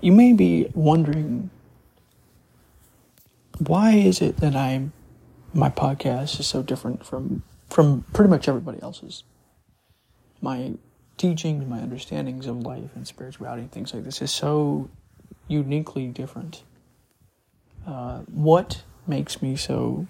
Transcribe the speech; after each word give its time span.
you 0.00 0.12
may 0.12 0.32
be 0.32 0.70
wondering 0.74 1.50
why 3.58 3.92
is 3.92 4.20
it 4.20 4.38
that 4.38 4.56
I'm 4.56 4.92
my 5.52 5.70
podcast 5.70 6.40
is 6.40 6.46
so 6.46 6.62
different 6.62 7.06
from 7.06 7.42
from 7.70 8.04
pretty 8.12 8.30
much 8.30 8.48
everybody 8.48 8.82
else's. 8.82 9.24
My 10.40 10.74
teachings, 11.16 11.66
my 11.66 11.80
understandings 11.80 12.46
of 12.46 12.58
life 12.58 12.90
and 12.94 13.06
spirituality, 13.06 13.68
things 13.70 13.94
like 13.94 14.04
this 14.04 14.20
is 14.20 14.30
so 14.30 14.90
uniquely 15.48 16.08
different. 16.08 16.62
Uh, 17.86 18.20
what 18.20 18.82
makes 19.06 19.40
me 19.40 19.56
so? 19.56 20.06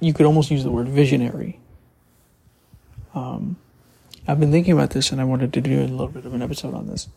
You 0.00 0.12
could 0.12 0.26
almost 0.26 0.50
use 0.50 0.64
the 0.64 0.70
word 0.70 0.88
visionary. 0.88 1.60
Um, 3.14 3.56
I've 4.26 4.40
been 4.40 4.50
thinking 4.50 4.72
about 4.72 4.90
this, 4.90 5.12
and 5.12 5.20
I 5.20 5.24
wanted 5.24 5.52
to 5.52 5.60
do 5.60 5.80
a 5.80 5.86
little 5.86 6.08
bit 6.08 6.26
of 6.26 6.34
an 6.34 6.42
episode 6.42 6.74
on 6.74 6.88
this. 6.88 7.08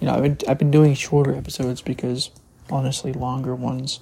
You 0.00 0.06
know, 0.06 0.14
I've 0.14 0.22
been 0.22 0.38
I've 0.48 0.58
been 0.58 0.70
doing 0.70 0.94
shorter 0.94 1.34
episodes 1.34 1.82
because 1.82 2.30
honestly, 2.70 3.12
longer 3.12 3.54
ones 3.54 4.00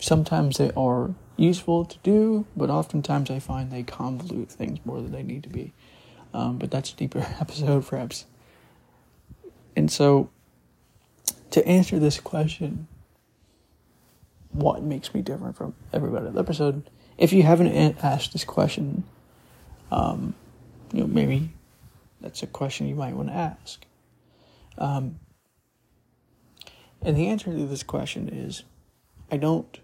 sometimes 0.00 0.58
they 0.58 0.70
are 0.76 1.14
useful 1.36 1.84
to 1.84 1.98
do, 2.02 2.46
but 2.56 2.70
oftentimes 2.70 3.30
I 3.30 3.38
find 3.38 3.70
they 3.70 3.82
convolute 3.82 4.48
things 4.48 4.78
more 4.84 5.00
than 5.00 5.12
they 5.12 5.22
need 5.22 5.42
to 5.44 5.48
be. 5.48 5.72
Um, 6.34 6.58
but 6.58 6.70
that's 6.70 6.92
a 6.92 6.96
deeper 6.96 7.18
episode, 7.40 7.86
perhaps. 7.86 8.26
And 9.76 9.90
so, 9.90 10.30
to 11.50 11.66
answer 11.66 11.98
this 11.98 12.18
question, 12.20 12.88
what 14.50 14.82
makes 14.82 15.14
me 15.14 15.22
different 15.22 15.56
from 15.56 15.74
everybody 15.92 16.26
in 16.26 16.34
the 16.34 16.40
episode? 16.40 16.90
If 17.16 17.32
you 17.32 17.42
haven't 17.42 17.98
asked 18.02 18.32
this 18.32 18.44
question, 18.44 19.04
um, 19.90 20.34
you 20.92 21.00
know, 21.00 21.06
maybe 21.06 21.50
that's 22.20 22.42
a 22.42 22.46
question 22.46 22.88
you 22.88 22.94
might 22.94 23.14
want 23.14 23.28
to 23.28 23.34
ask. 23.34 23.84
Um, 24.78 25.18
and 27.02 27.16
the 27.16 27.28
answer 27.28 27.52
to 27.52 27.66
this 27.66 27.82
question 27.82 28.28
is 28.28 28.62
I 29.30 29.36
don't 29.36 29.78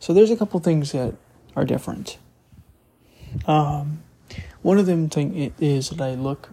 so 0.00 0.14
there's 0.14 0.30
a 0.30 0.36
couple 0.36 0.58
things 0.60 0.92
that 0.92 1.14
are 1.54 1.66
different. 1.66 2.16
Um, 3.46 4.02
one 4.62 4.78
of 4.78 4.86
them 4.86 5.10
thing 5.10 5.52
is 5.60 5.90
that 5.90 6.00
I 6.00 6.14
look 6.14 6.48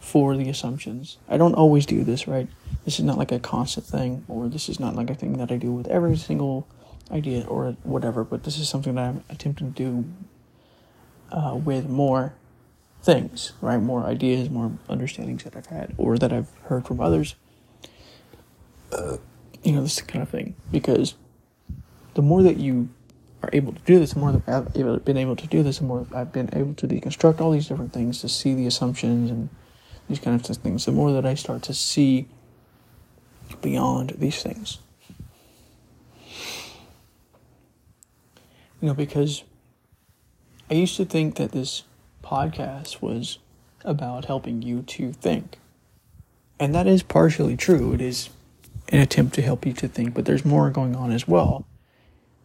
for 0.00 0.36
the 0.36 0.48
assumptions. 0.48 1.18
I 1.28 1.36
don't 1.36 1.54
always 1.54 1.86
do 1.86 2.02
this, 2.02 2.26
right? 2.26 2.48
This 2.84 2.98
is 2.98 3.04
not 3.04 3.18
like 3.18 3.30
a 3.30 3.38
constant 3.38 3.86
thing, 3.86 4.24
or 4.26 4.48
this 4.48 4.68
is 4.68 4.80
not 4.80 4.96
like 4.96 5.10
a 5.10 5.14
thing 5.14 5.38
that 5.38 5.52
I 5.52 5.56
do 5.58 5.70
with 5.70 5.86
every 5.86 6.16
single 6.16 6.66
idea 7.12 7.44
or 7.46 7.76
whatever. 7.84 8.24
But 8.24 8.42
this 8.42 8.58
is 8.58 8.68
something 8.68 8.96
that 8.96 9.08
I'm 9.08 9.24
attempting 9.30 9.72
to 9.72 9.84
do 9.84 10.04
uh, 11.30 11.54
with 11.54 11.88
more 11.88 12.34
things, 13.02 13.52
right? 13.60 13.78
More 13.78 14.04
ideas, 14.04 14.48
more 14.48 14.72
understandings 14.88 15.44
that 15.44 15.56
I've 15.56 15.66
had 15.66 15.94
or 15.98 16.18
that 16.18 16.32
I've 16.32 16.50
heard 16.64 16.86
from 16.86 17.00
others. 17.00 17.34
Uh, 18.92 19.16
you 19.62 19.72
know, 19.72 19.82
this 19.82 20.00
kind 20.00 20.22
of 20.22 20.28
thing 20.28 20.54
because 20.70 21.14
the 22.14 22.22
more 22.22 22.42
that 22.42 22.58
you 22.58 22.90
are 23.42 23.50
able 23.52 23.72
to 23.72 23.82
do 23.82 23.98
this, 23.98 24.12
the 24.12 24.20
more 24.20 24.32
that 24.32 24.48
I've 24.48 25.04
been 25.04 25.16
able 25.16 25.36
to 25.36 25.46
do 25.46 25.62
this, 25.62 25.78
the 25.78 25.84
more 25.84 26.06
I've 26.14 26.32
been 26.32 26.50
able 26.52 26.74
to 26.74 26.86
deconstruct 26.86 27.40
all 27.40 27.50
these 27.50 27.66
different 27.66 27.92
things 27.92 28.20
to 28.20 28.28
see 28.28 28.54
the 28.54 28.66
assumptions 28.66 29.30
and 29.30 29.48
these 30.08 30.20
kind 30.20 30.38
of 30.38 30.56
things, 30.56 30.84
the 30.84 30.92
more 30.92 31.12
that 31.12 31.26
I 31.26 31.34
start 31.34 31.62
to 31.62 31.74
see 31.74 32.28
beyond 33.60 34.10
these 34.18 34.42
things. 34.42 34.78
You 38.80 38.88
know, 38.88 38.94
because 38.94 39.44
I 40.70 40.74
used 40.74 40.96
to 40.96 41.04
think 41.04 41.36
that 41.36 41.52
this 41.52 41.84
podcast 42.32 43.02
was 43.02 43.38
about 43.84 44.24
helping 44.26 44.62
you 44.62 44.82
to 44.82 45.12
think. 45.12 45.58
And 46.58 46.74
that 46.74 46.86
is 46.86 47.02
partially 47.02 47.56
true. 47.56 47.92
It 47.92 48.00
is 48.00 48.30
an 48.88 49.00
attempt 49.00 49.34
to 49.34 49.42
help 49.42 49.66
you 49.66 49.72
to 49.74 49.88
think, 49.88 50.14
but 50.14 50.24
there's 50.24 50.44
more 50.44 50.70
going 50.70 50.94
on 50.96 51.12
as 51.12 51.26
well 51.26 51.66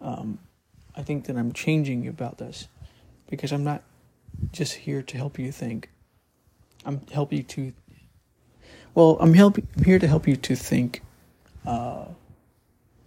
um, 0.02 0.40
I 0.96 1.04
think 1.04 1.26
that 1.26 1.38
I'm 1.38 1.52
changing 1.54 2.08
about 2.08 2.38
this 2.38 2.68
because 3.30 3.52
I'm 3.52 3.64
not 3.64 3.84
just 4.52 4.74
here 4.74 5.02
to 5.02 5.18
help 5.18 5.40
you 5.40 5.52
think. 5.52 5.90
I'm 6.86 7.02
help 7.12 7.34
you 7.34 7.44
to. 7.44 7.74
Well, 8.96 9.18
I'm 9.20 9.34
help 9.34 9.58
I'm 9.58 9.84
here 9.84 10.00
to 10.00 10.08
help 10.08 10.28
you 10.28 10.36
to 10.36 10.56
think 10.56 11.02
uh, 11.66 12.06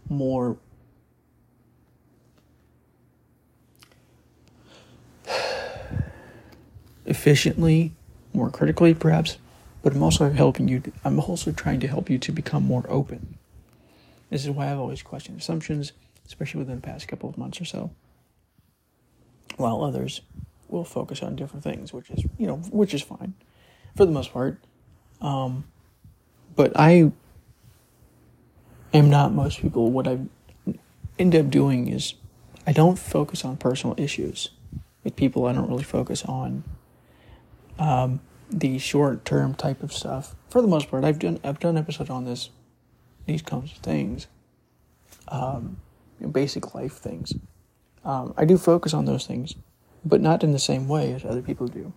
more. 0.09 0.57
Efficiently, 7.11 7.93
more 8.33 8.51
critically, 8.51 8.95
perhaps, 8.95 9.37
but 9.83 9.93
I'm 9.93 10.03
also 10.03 10.31
helping 10.31 10.69
you. 10.69 10.83
I'm 11.05 11.21
also 11.21 11.53
trying 11.53 11.81
to 11.81 11.89
help 11.89 12.09
you 12.09 12.19
to 12.19 12.33
become 12.33 12.65
more 12.65 12.85
open. 12.89 13.37
This 14.31 14.45
is 14.45 14.51
why 14.51 14.71
I've 14.71 14.79
always 14.79 15.03
questioned 15.03 15.41
assumptions 15.41 15.93
especially 16.31 16.61
within 16.61 16.77
the 16.77 16.83
past 16.83 17.09
couple 17.09 17.29
of 17.29 17.37
months 17.37 17.61
or 17.61 17.65
so. 17.65 17.91
While 19.57 19.83
others 19.83 20.21
will 20.69 20.85
focus 20.85 21.25
on 21.25 21.35
different 21.35 21.65
things, 21.65 21.93
which 21.93 22.09
is 22.11 22.25
you 22.39 22.47
know 22.47 22.57
which 22.71 22.95
is 22.95 23.03
fine 23.03 23.35
for 23.97 24.07
the 24.07 24.13
most 24.13 24.33
part. 24.33 24.59
Um, 25.21 25.65
but 26.55 26.73
I 26.77 27.11
am 28.95 29.11
not 29.11 29.33
most 29.33 29.61
people. 29.61 29.91
What 29.91 30.07
I 30.07 30.19
end 31.19 31.35
up 31.35 31.51
doing 31.51 31.89
is 31.89 32.15
I 32.65 32.73
don't 32.73 32.99
focus 32.99 33.45
on 33.45 33.57
personal 33.57 33.97
issues 33.99 34.51
with 35.03 35.17
people. 35.17 35.47
I 35.47 35.53
don't 35.53 35.69
really 35.69 35.83
focus 35.83 36.25
on 36.25 36.63
um, 37.81 38.21
the 38.51 38.79
short 38.79 39.25
term 39.25 39.55
type 39.55 39.83
of 39.83 39.93
stuff. 39.93 40.37
For 40.51 40.63
the 40.63 40.69
most 40.69 40.91
part, 40.91 41.03
I've 41.05 41.19
done 41.19 41.41
I've 41.43 41.59
done 41.59 41.77
episodes 41.77 42.11
on 42.11 42.25
this 42.25 42.51
these 43.27 43.43
kinds 43.43 43.73
of 43.73 43.79
things. 43.79 44.29
Um, 45.29 45.79
basic 46.31 46.75
life 46.75 46.93
things. 46.93 47.35
Um, 48.05 48.35
I 48.37 48.45
do 48.45 48.59
focus 48.59 48.95
on 48.95 49.07
those 49.07 49.27
things, 49.27 49.55
but 50.05 50.21
not 50.21 50.45
in 50.45 50.53
the 50.53 50.59
same 50.59 50.89
way 50.89 51.13
as 51.13 51.25
other 51.25 51.43
people 51.43 51.67
do. 51.67 51.93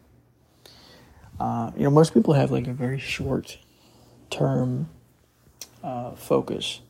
Uh, 1.40 1.72
you 1.76 1.84
know, 1.84 1.90
most 1.90 2.14
people 2.14 2.34
have 2.34 2.52
like 2.52 2.68
a 2.68 2.74
very 2.74 3.00
short 3.00 3.58
term 4.30 4.90
uh, 5.84 6.12
focus, 6.12 6.82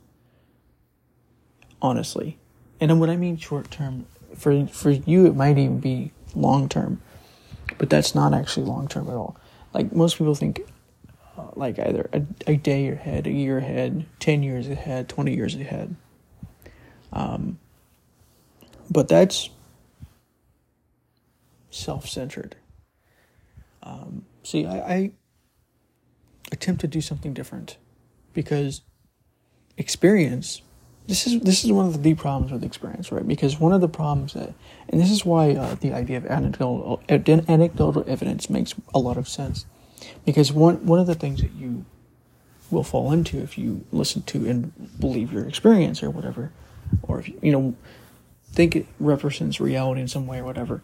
honestly. 1.81 2.37
And 2.79 2.99
what 2.99 3.09
I 3.09 3.15
mean 3.15 3.37
short 3.37 3.71
term, 3.71 4.05
for 4.35 4.67
for 4.67 4.91
you 4.91 5.25
it 5.25 5.35
might 5.35 5.57
even 5.57 5.79
be 5.79 6.11
long 6.35 6.67
term, 6.67 7.01
but 7.77 7.89
that's 7.89 8.15
not 8.15 8.33
actually 8.33 8.65
long 8.65 8.87
term 8.87 9.07
at 9.07 9.15
all. 9.15 9.37
Like 9.73 9.93
most 9.93 10.17
people 10.17 10.35
think, 10.35 10.61
uh, 11.37 11.47
like 11.55 11.79
either 11.79 12.09
a, 12.13 12.21
a 12.47 12.55
day 12.55 12.89
ahead, 12.89 13.27
a 13.27 13.31
year 13.31 13.57
ahead, 13.57 14.05
ten 14.19 14.43
years 14.43 14.67
ahead, 14.67 15.09
twenty 15.09 15.35
years 15.35 15.55
ahead. 15.55 15.95
Um, 17.11 17.59
but 18.89 19.07
that's 19.07 19.49
self 21.69 22.07
centered. 22.07 22.55
Um, 23.81 24.25
see, 24.43 24.65
I, 24.65 24.93
I 24.93 25.11
attempt 26.51 26.81
to 26.81 26.87
do 26.87 27.01
something 27.01 27.33
different 27.33 27.77
because 28.33 28.81
experience 29.77 30.61
this 31.07 31.27
is 31.27 31.39
this 31.41 31.63
is 31.65 31.71
one 31.71 31.85
of 31.85 31.93
the 31.93 31.99
deep 31.99 32.17
problems 32.17 32.51
with 32.51 32.63
experience, 32.63 33.11
right? 33.11 33.27
Because 33.27 33.59
one 33.59 33.73
of 33.73 33.81
the 33.81 33.89
problems 33.89 34.33
that, 34.33 34.53
and 34.89 35.01
this 35.01 35.11
is 35.11 35.25
why 35.25 35.51
uh, 35.51 35.75
the 35.75 35.93
idea 35.93 36.17
of 36.17 36.25
anecdotal 36.25 37.01
anecdotal 37.09 38.05
evidence 38.07 38.49
makes 38.49 38.73
a 38.93 38.99
lot 38.99 39.17
of 39.17 39.27
sense, 39.27 39.65
because 40.25 40.51
one 40.51 40.85
one 40.85 40.99
of 40.99 41.07
the 41.07 41.15
things 41.15 41.41
that 41.41 41.51
you 41.51 41.85
will 42.71 42.83
fall 42.83 43.11
into 43.11 43.37
if 43.39 43.57
you 43.57 43.85
listen 43.91 44.23
to 44.23 44.47
and 44.49 44.99
believe 44.99 45.31
your 45.31 45.47
experience 45.47 46.01
or 46.01 46.09
whatever 46.09 46.51
or 47.03 47.19
if 47.19 47.27
you, 47.27 47.39
you 47.41 47.51
know 47.51 47.75
think 48.51 48.75
it 48.75 48.85
represents 48.99 49.59
reality 49.59 50.01
in 50.01 50.07
some 50.07 50.27
way 50.27 50.39
or 50.39 50.43
whatever 50.43 50.83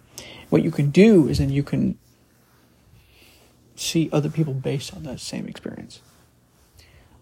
what 0.50 0.64
you 0.64 0.72
can 0.72 0.90
do 0.90 1.28
is 1.28 1.40
then 1.40 1.50
you 1.50 1.64
can 1.64 1.98
see 3.76 4.10
other 4.12 4.30
people 4.30 4.54
based 4.54 4.94
on 4.94 5.04
that 5.04 5.20
same 5.20 5.48
experience 5.48 6.02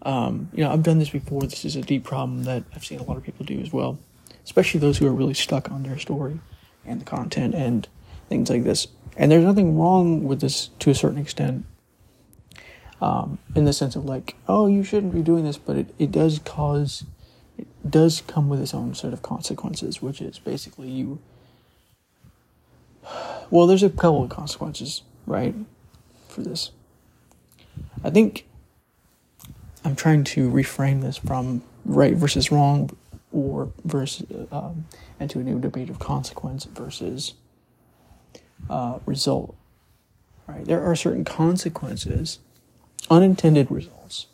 um, 0.03 0.49
you 0.53 0.63
know 0.63 0.71
i've 0.71 0.83
done 0.83 0.99
this 0.99 1.09
before 1.09 1.41
this 1.41 1.65
is 1.65 1.75
a 1.75 1.81
deep 1.81 2.03
problem 2.03 2.43
that 2.43 2.63
i've 2.75 2.85
seen 2.85 2.99
a 2.99 3.03
lot 3.03 3.17
of 3.17 3.23
people 3.23 3.45
do 3.45 3.59
as 3.59 3.71
well 3.71 3.97
especially 4.43 4.79
those 4.79 4.97
who 4.97 5.07
are 5.07 5.13
really 5.13 5.33
stuck 5.33 5.71
on 5.71 5.83
their 5.83 5.97
story 5.97 6.39
and 6.85 7.01
the 7.01 7.05
content 7.05 7.53
and 7.53 7.87
things 8.29 8.49
like 8.49 8.63
this 8.63 8.87
and 9.17 9.31
there's 9.31 9.43
nothing 9.43 9.77
wrong 9.77 10.23
with 10.23 10.41
this 10.41 10.69
to 10.79 10.89
a 10.89 10.95
certain 10.95 11.17
extent 11.17 11.65
um, 12.99 13.37
in 13.55 13.65
the 13.65 13.73
sense 13.73 13.95
of 13.95 14.05
like 14.05 14.35
oh 14.47 14.67
you 14.67 14.83
shouldn't 14.83 15.13
be 15.13 15.21
doing 15.21 15.43
this 15.43 15.57
but 15.57 15.75
it, 15.75 15.93
it 15.99 16.11
does 16.11 16.39
cause 16.39 17.03
it 17.57 17.67
does 17.89 18.21
come 18.21 18.49
with 18.49 18.61
its 18.61 18.73
own 18.73 18.93
set 18.93 19.13
of 19.13 19.21
consequences, 19.21 20.01
which 20.01 20.21
is 20.21 20.39
basically 20.39 20.89
you. 20.89 21.19
Well, 23.49 23.65
there's 23.65 23.83
a 23.83 23.89
couple 23.89 24.23
of 24.23 24.29
consequences, 24.29 25.01
right, 25.25 25.55
for 26.27 26.41
this. 26.41 26.71
I 28.03 28.09
think 28.09 28.45
I'm 29.87 29.95
trying 29.95 30.25
to 30.25 30.51
reframe 30.51 31.01
this 31.01 31.15
from 31.15 31.63
right 31.85 32.13
versus 32.13 32.51
wrong, 32.51 32.89
or 33.31 33.71
versus 33.85 34.25
um, 34.51 34.85
into 35.17 35.39
a 35.39 35.43
new 35.43 35.61
debate 35.61 35.89
of 35.89 35.97
consequence 35.97 36.65
versus 36.65 37.35
uh, 38.69 38.99
result. 39.05 39.55
Right, 40.45 40.65
there 40.65 40.83
are 40.83 40.93
certain 40.93 41.23
consequences 41.23 42.39
unintended 43.09 43.71
results 43.71 44.27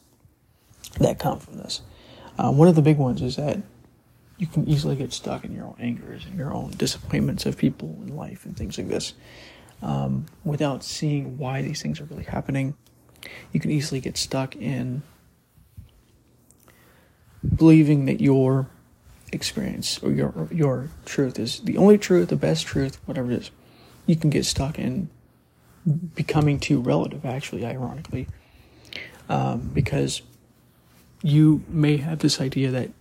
that 0.99 1.19
come 1.19 1.37
from 1.37 1.57
this. 1.57 1.81
Uh, 2.39 2.51
one 2.51 2.67
of 2.67 2.73
the 2.73 2.81
big 2.81 2.97
ones 2.97 3.21
is 3.21 3.35
that 3.35 3.59
you 4.39 4.47
can 4.47 4.67
easily 4.67 4.95
get 4.95 5.13
stuck 5.13 5.45
in 5.45 5.53
your 5.53 5.65
own 5.65 5.75
angers 5.77 6.25
and 6.25 6.35
your 6.35 6.51
own 6.51 6.71
disappointments 6.71 7.45
of 7.45 7.57
people 7.57 7.95
in 8.01 8.15
life 8.15 8.43
and 8.43 8.57
things 8.57 8.79
like 8.79 8.89
this 8.89 9.13
um, 9.83 10.25
without 10.43 10.83
seeing 10.83 11.37
why 11.37 11.61
these 11.61 11.79
things 11.79 12.01
are 12.01 12.05
really 12.05 12.23
happening. 12.23 12.73
You 13.51 13.59
can 13.59 13.69
easily 13.69 14.01
get 14.01 14.17
stuck 14.17 14.55
in 14.55 15.03
believing 17.55 18.05
that 18.05 18.21
your 18.21 18.67
experience 19.31 20.01
or 20.03 20.11
your 20.11 20.47
your 20.51 20.89
truth 21.05 21.39
is 21.39 21.59
the 21.61 21.77
only 21.77 21.97
truth, 21.97 22.29
the 22.29 22.35
best 22.35 22.65
truth, 22.65 22.99
whatever 23.05 23.31
it 23.31 23.41
is. 23.41 23.51
You 24.05 24.15
can 24.15 24.29
get 24.29 24.45
stuck 24.45 24.77
in 24.77 25.09
becoming 26.15 26.59
too 26.59 26.79
relative, 26.79 27.25
actually, 27.25 27.65
ironically, 27.65 28.27
um, 29.29 29.71
because 29.73 30.21
you 31.21 31.63
may 31.67 31.97
have 31.97 32.19
this 32.19 32.39
idea 32.39 32.69
that 32.71 32.91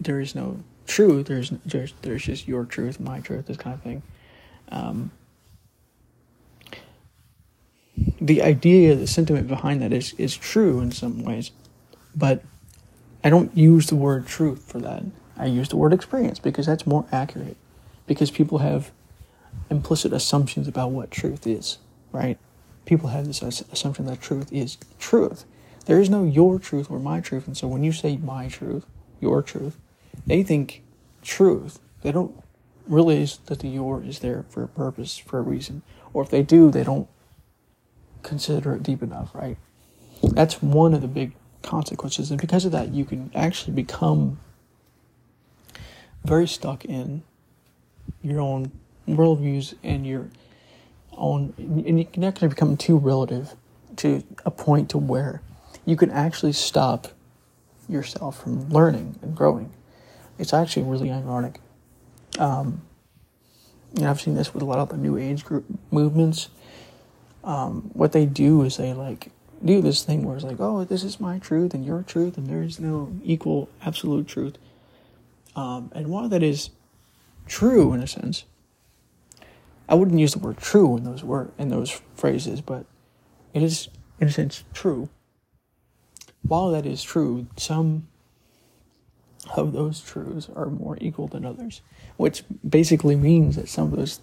there 0.00 0.20
is 0.20 0.34
no 0.34 0.60
truth. 0.86 1.26
There's 1.26 1.50
there's 1.64 1.94
there's 2.02 2.24
just 2.24 2.48
your 2.48 2.64
truth, 2.64 3.00
my 3.00 3.20
truth, 3.20 3.46
this 3.46 3.56
kind 3.56 3.74
of 3.74 3.82
thing. 3.82 4.02
Um, 4.70 5.10
the 8.20 8.42
idea, 8.42 8.94
the 8.94 9.06
sentiment 9.06 9.48
behind 9.48 9.82
that 9.82 9.92
is 9.92 10.14
is 10.14 10.36
true 10.36 10.80
in 10.80 10.90
some 10.90 11.22
ways, 11.22 11.50
but 12.14 12.42
I 13.24 13.30
don't 13.30 13.56
use 13.56 13.86
the 13.86 13.96
word 13.96 14.26
truth 14.26 14.70
for 14.70 14.78
that. 14.80 15.02
I 15.36 15.46
use 15.46 15.70
the 15.70 15.76
word 15.76 15.94
experience 15.94 16.38
because 16.38 16.66
that's 16.66 16.86
more 16.86 17.06
accurate. 17.10 17.56
Because 18.06 18.30
people 18.30 18.58
have 18.58 18.92
implicit 19.70 20.12
assumptions 20.12 20.68
about 20.68 20.90
what 20.90 21.10
truth 21.10 21.46
is, 21.46 21.78
right? 22.12 22.38
People 22.84 23.08
have 23.08 23.26
this 23.26 23.40
assumption 23.42 24.04
that 24.06 24.20
truth 24.20 24.52
is 24.52 24.76
truth. 24.98 25.46
There 25.86 26.00
is 26.00 26.10
no 26.10 26.24
your 26.24 26.58
truth 26.58 26.90
or 26.90 26.98
my 26.98 27.20
truth, 27.20 27.46
and 27.46 27.56
so 27.56 27.66
when 27.66 27.82
you 27.82 27.92
say 27.92 28.18
my 28.18 28.48
truth, 28.48 28.84
your 29.20 29.42
truth, 29.42 29.78
they 30.26 30.42
think 30.42 30.82
truth. 31.22 31.78
They 32.02 32.12
don't 32.12 32.42
realize 32.86 33.38
that 33.46 33.60
the 33.60 33.68
your 33.68 34.02
is 34.02 34.18
there 34.18 34.44
for 34.50 34.62
a 34.62 34.68
purpose, 34.68 35.16
for 35.16 35.38
a 35.38 35.42
reason. 35.42 35.82
Or 36.12 36.22
if 36.22 36.30
they 36.30 36.42
do, 36.42 36.70
they 36.70 36.84
don't 36.84 37.08
consider 38.22 38.74
it 38.74 38.82
deep 38.82 39.02
enough, 39.02 39.34
right? 39.34 39.56
That's 40.22 40.62
one 40.62 40.92
of 40.94 41.00
the 41.00 41.08
big 41.08 41.32
consequences. 41.64 42.30
And 42.30 42.40
because 42.40 42.64
of 42.64 42.72
that, 42.72 42.94
you 42.94 43.04
can 43.04 43.30
actually 43.34 43.74
become 43.74 44.38
very 46.24 46.46
stuck 46.46 46.84
in 46.84 47.22
your 48.22 48.40
own 48.40 48.70
worldviews 49.08 49.74
and 49.82 50.06
your 50.06 50.28
own, 51.16 51.54
and 51.58 51.98
you 51.98 52.04
can 52.04 52.24
actually 52.24 52.48
become 52.48 52.76
too 52.76 52.96
relative 52.96 53.54
to 53.96 54.22
a 54.44 54.50
point 54.50 54.90
to 54.90 54.98
where 54.98 55.42
you 55.84 55.96
can 55.96 56.10
actually 56.10 56.52
stop 56.52 57.08
yourself 57.88 58.42
from 58.42 58.68
learning 58.70 59.18
and 59.22 59.36
growing. 59.36 59.72
It's 60.38 60.52
actually 60.52 60.84
really 60.84 61.10
ironic. 61.10 61.60
Um, 62.38 62.82
and 63.96 64.06
I've 64.06 64.20
seen 64.20 64.34
this 64.34 64.52
with 64.52 64.62
a 64.62 64.66
lot 64.66 64.78
of 64.78 64.88
the 64.88 64.96
new 64.96 65.16
age 65.16 65.44
group 65.44 65.64
movements. 65.90 66.48
Um, 67.44 67.90
what 67.92 68.12
they 68.12 68.26
do 68.26 68.62
is 68.62 68.76
they 68.76 68.94
like 68.94 69.30
do 69.64 69.80
this 69.80 70.02
thing 70.02 70.24
where 70.24 70.36
it's 70.36 70.44
like, 70.44 70.60
oh, 70.60 70.84
this 70.84 71.02
is 71.02 71.18
my 71.18 71.38
truth 71.38 71.74
and 71.74 71.84
your 71.84 72.02
truth, 72.02 72.36
and 72.36 72.46
there 72.46 72.62
is 72.62 72.78
no 72.78 73.12
equal 73.22 73.68
absolute 73.82 74.26
truth. 74.26 74.56
Um, 75.56 75.90
and 75.94 76.08
while 76.08 76.28
that 76.28 76.42
is 76.42 76.70
true 77.46 77.92
in 77.92 78.00
a 78.00 78.06
sense, 78.06 78.44
I 79.88 79.94
wouldn't 79.94 80.18
use 80.18 80.32
the 80.32 80.38
word 80.38 80.58
true 80.58 80.96
in 80.96 81.04
those 81.04 81.22
word 81.22 81.52
in 81.58 81.68
those 81.68 82.00
phrases, 82.14 82.60
but 82.60 82.86
it 83.52 83.62
is 83.62 83.88
in 84.20 84.28
a 84.28 84.32
sense 84.32 84.64
true. 84.72 85.08
While 86.42 86.70
that 86.72 86.86
is 86.86 87.02
true, 87.02 87.46
some 87.56 88.08
of 89.56 89.72
those 89.72 90.00
truths 90.00 90.48
are 90.54 90.66
more 90.66 90.98
equal 91.00 91.28
than 91.28 91.44
others, 91.44 91.82
which 92.16 92.44
basically 92.66 93.16
means 93.16 93.56
that 93.56 93.68
some 93.68 93.92
of 93.92 93.96
those 93.98 94.20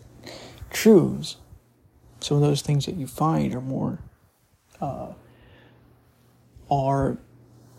truths, 0.70 1.38
some 2.20 2.38
of 2.38 2.44
those 2.44 2.62
things 2.62 2.86
that 2.86 2.96
you 2.96 3.08
find 3.08 3.54
are 3.54 3.62
more 3.62 4.00
uh, 4.80 5.14
are 6.72 7.18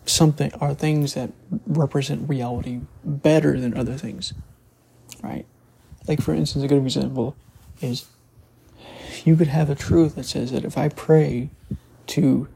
something 0.05 0.53
are 0.55 0.73
things 0.73 1.15
that 1.15 1.31
represent 1.65 2.29
reality 2.29 2.81
better 3.03 3.59
than 3.59 3.75
other 3.75 3.95
things, 3.95 4.33
right? 5.21 5.45
Like 6.07 6.21
for 6.21 6.33
instance, 6.33 6.63
a 6.63 6.67
good 6.67 6.83
example 6.83 7.35
is 7.81 8.05
you 9.25 9.35
could 9.35 9.47
have 9.47 9.69
a 9.69 9.75
truth 9.75 10.15
that 10.15 10.25
says 10.25 10.51
that 10.51 10.63
if 10.63 10.77
I 10.77 10.89
pray 10.89 11.49
to 12.07 12.47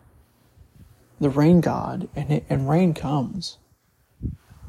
the 1.19 1.30
rain 1.30 1.62
god 1.62 2.07
and 2.16 2.31
it, 2.31 2.45
and 2.50 2.69
rain 2.69 2.94
comes, 2.94 3.57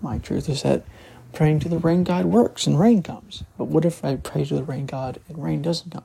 my 0.01 0.19
truth 0.19 0.49
is 0.49 0.63
that 0.63 0.85
praying 1.33 1.61
to 1.61 1.69
the 1.69 1.79
rain 1.79 2.05
god 2.05 2.27
works 2.27 2.67
and 2.67 2.79
rain 2.79 3.03
comes. 3.03 3.45
But 3.59 3.67
what 3.67 3.85
if 3.85 4.05
I 4.05 4.17
pray 4.17 4.45
to 4.45 4.55
the 4.55 4.65
rain 4.65 4.87
god 4.87 5.21
and 5.29 5.43
rain 5.43 5.63
doesn't 5.63 5.93
come? 5.93 6.05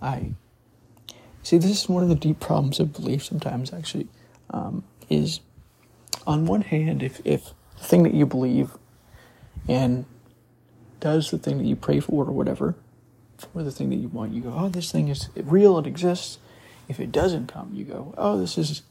I 0.00 0.32
see. 1.42 1.58
This 1.58 1.82
is 1.82 1.88
one 1.88 2.02
of 2.02 2.08
the 2.08 2.14
deep 2.14 2.40
problems 2.40 2.80
of 2.80 2.92
belief. 2.92 3.24
Sometimes, 3.24 3.72
actually, 3.72 4.08
um, 4.50 4.84
is 5.08 5.40
on 6.26 6.46
one 6.46 6.62
hand, 6.62 7.02
if, 7.02 7.20
if 7.24 7.52
the 7.78 7.84
thing 7.84 8.02
that 8.02 8.14
you 8.14 8.26
believe 8.26 8.72
and 9.68 10.04
does 11.00 11.30
the 11.30 11.38
thing 11.38 11.58
that 11.58 11.64
you 11.64 11.76
pray 11.76 12.00
for 12.00 12.24
or 12.24 12.32
whatever, 12.32 12.74
for 13.38 13.62
the 13.62 13.70
thing 13.70 13.90
that 13.90 13.96
you 13.96 14.08
want, 14.08 14.32
you 14.32 14.40
go, 14.40 14.54
oh, 14.56 14.68
this 14.68 14.90
thing 14.90 15.08
is 15.08 15.28
real, 15.36 15.78
it 15.78 15.86
exists. 15.86 16.38
If 16.88 17.00
it 17.00 17.12
doesn't 17.12 17.48
come, 17.48 17.72
you 17.74 17.84
go, 17.84 18.14
oh, 18.16 18.38
this 18.38 18.56
is 18.56 18.82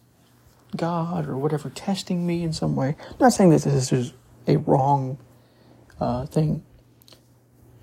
God 0.75 1.27
or 1.27 1.37
whatever 1.37 1.69
testing 1.69 2.25
me 2.27 2.43
in 2.43 2.53
some 2.53 2.75
way. 2.75 2.95
I'm 2.99 3.17
not 3.19 3.33
saying 3.33 3.49
that 3.51 3.61
this 3.61 3.91
is 3.91 4.13
a 4.47 4.57
wrong 4.57 5.17
uh, 5.99 6.25
thing, 6.25 6.63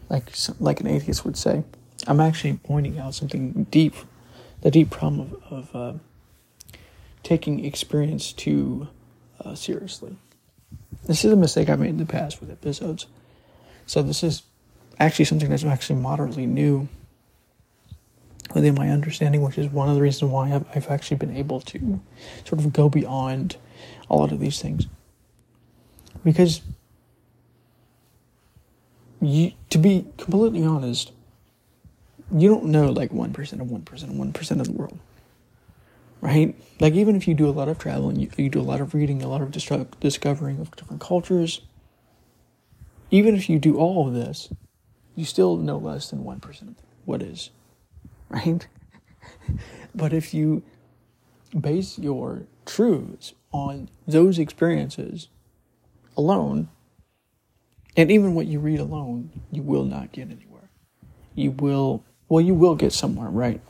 like 0.08 0.24
like 0.60 0.80
an 0.80 0.86
atheist 0.86 1.24
would 1.24 1.36
say. 1.36 1.64
I'm 2.06 2.20
actually 2.20 2.54
pointing 2.62 2.98
out 2.98 3.14
something 3.14 3.66
deep, 3.70 3.94
the 4.60 4.70
deep 4.70 4.90
problem 4.90 5.36
of, 5.50 5.70
of 5.70 5.76
uh, 5.76 5.98
taking 7.22 7.64
experience 7.64 8.32
too 8.32 8.88
uh, 9.40 9.54
seriously. 9.54 10.16
This 11.06 11.24
is 11.24 11.32
a 11.32 11.36
mistake 11.36 11.68
I've 11.68 11.80
made 11.80 11.90
in 11.90 11.98
the 11.98 12.06
past 12.06 12.40
with 12.40 12.50
episodes. 12.50 13.06
So 13.86 14.02
this 14.02 14.22
is 14.22 14.42
actually 14.98 15.24
something 15.24 15.48
that's 15.48 15.64
actually 15.64 16.00
moderately 16.00 16.46
new 16.46 16.88
within 18.54 18.74
my 18.74 18.90
understanding, 18.90 19.42
which 19.42 19.58
is 19.58 19.68
one 19.68 19.88
of 19.88 19.94
the 19.94 20.00
reasons 20.00 20.30
why 20.30 20.52
I've, 20.52 20.66
I've 20.74 20.90
actually 20.90 21.16
been 21.16 21.36
able 21.36 21.60
to 21.60 22.00
sort 22.44 22.60
of 22.60 22.72
go 22.72 22.88
beyond 22.88 23.56
a 24.10 24.16
lot 24.16 24.32
of 24.32 24.40
these 24.40 24.60
things. 24.60 24.86
Because 26.24 26.60
you, 29.20 29.52
to 29.70 29.78
be 29.78 30.06
completely 30.18 30.64
honest, 30.64 31.12
you 32.30 32.48
don't 32.48 32.66
know 32.66 32.90
like 32.90 33.10
1% 33.10 33.28
of 33.36 33.38
1% 33.38 34.02
of 34.02 34.10
1% 34.10 34.60
of 34.60 34.66
the 34.66 34.72
world 34.72 34.98
right? 36.22 36.54
Like 36.80 36.94
even 36.94 37.16
if 37.16 37.28
you 37.28 37.34
do 37.34 37.48
a 37.48 37.50
lot 37.50 37.68
of 37.68 37.78
traveling, 37.78 38.16
you, 38.16 38.30
you 38.38 38.48
do 38.48 38.60
a 38.60 38.62
lot 38.62 38.80
of 38.80 38.94
reading, 38.94 39.22
a 39.22 39.28
lot 39.28 39.42
of 39.42 39.50
distru- 39.50 39.88
discovering 40.00 40.60
of 40.60 40.74
different 40.74 41.02
cultures, 41.02 41.60
even 43.10 43.34
if 43.34 43.50
you 43.50 43.58
do 43.58 43.76
all 43.76 44.08
of 44.08 44.14
this, 44.14 44.50
you 45.14 45.26
still 45.26 45.58
know 45.58 45.76
less 45.76 46.08
than 46.08 46.24
1% 46.24 46.62
of 46.62 46.74
what 47.04 47.22
is, 47.22 47.50
right? 48.30 48.66
but 49.94 50.14
if 50.14 50.32
you 50.32 50.62
base 51.60 51.98
your 51.98 52.46
truths 52.64 53.34
on 53.52 53.90
those 54.06 54.38
experiences 54.38 55.28
alone, 56.16 56.68
and 57.96 58.10
even 58.10 58.34
what 58.34 58.46
you 58.46 58.60
read 58.60 58.80
alone, 58.80 59.30
you 59.50 59.62
will 59.62 59.84
not 59.84 60.12
get 60.12 60.30
anywhere. 60.30 60.70
You 61.34 61.50
will, 61.50 62.04
well, 62.28 62.40
you 62.40 62.54
will 62.54 62.76
get 62.76 62.92
somewhere, 62.92 63.28
right? 63.28 63.60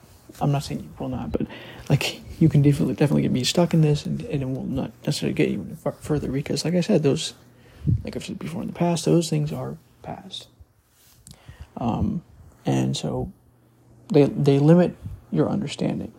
I'm 0.41 0.53
not 0.53 0.65
saying 0.65 0.81
you 0.81 0.91
will 0.99 1.09
not, 1.09 1.33
but 1.33 1.47
like 1.89 2.21
you 2.41 2.49
can 2.49 2.63
definitely 2.63 2.95
definitely 2.95 3.23
get 3.23 3.33
me 3.33 3.45
stuck 3.45 3.75
in 3.75 3.83
this, 3.83 4.07
and, 4.07 4.21
and 4.23 4.43
it 4.43 4.47
will 4.47 4.65
not 4.65 4.93
necessarily 5.07 5.35
get 5.35 5.51
you 5.51 5.77
further 6.01 6.31
because, 6.31 6.65
like 6.65 6.75
I 6.75 6.81
said, 6.81 7.03
those, 7.03 7.35
like 8.05 8.17
I've 8.17 8.25
said 8.25 8.39
before 8.39 8.63
in 8.63 8.69
the 8.69 8.75
past, 8.75 9.05
those 9.05 9.31
things 9.31 9.53
are 9.53 9.77
past. 10.03 10.49
Um, 11.77 12.23
and 12.65 12.97
so 12.97 13.33
they 14.09 14.25
they 14.25 14.59
limit 14.59 14.97
your 15.31 15.49
understanding. 15.49 16.13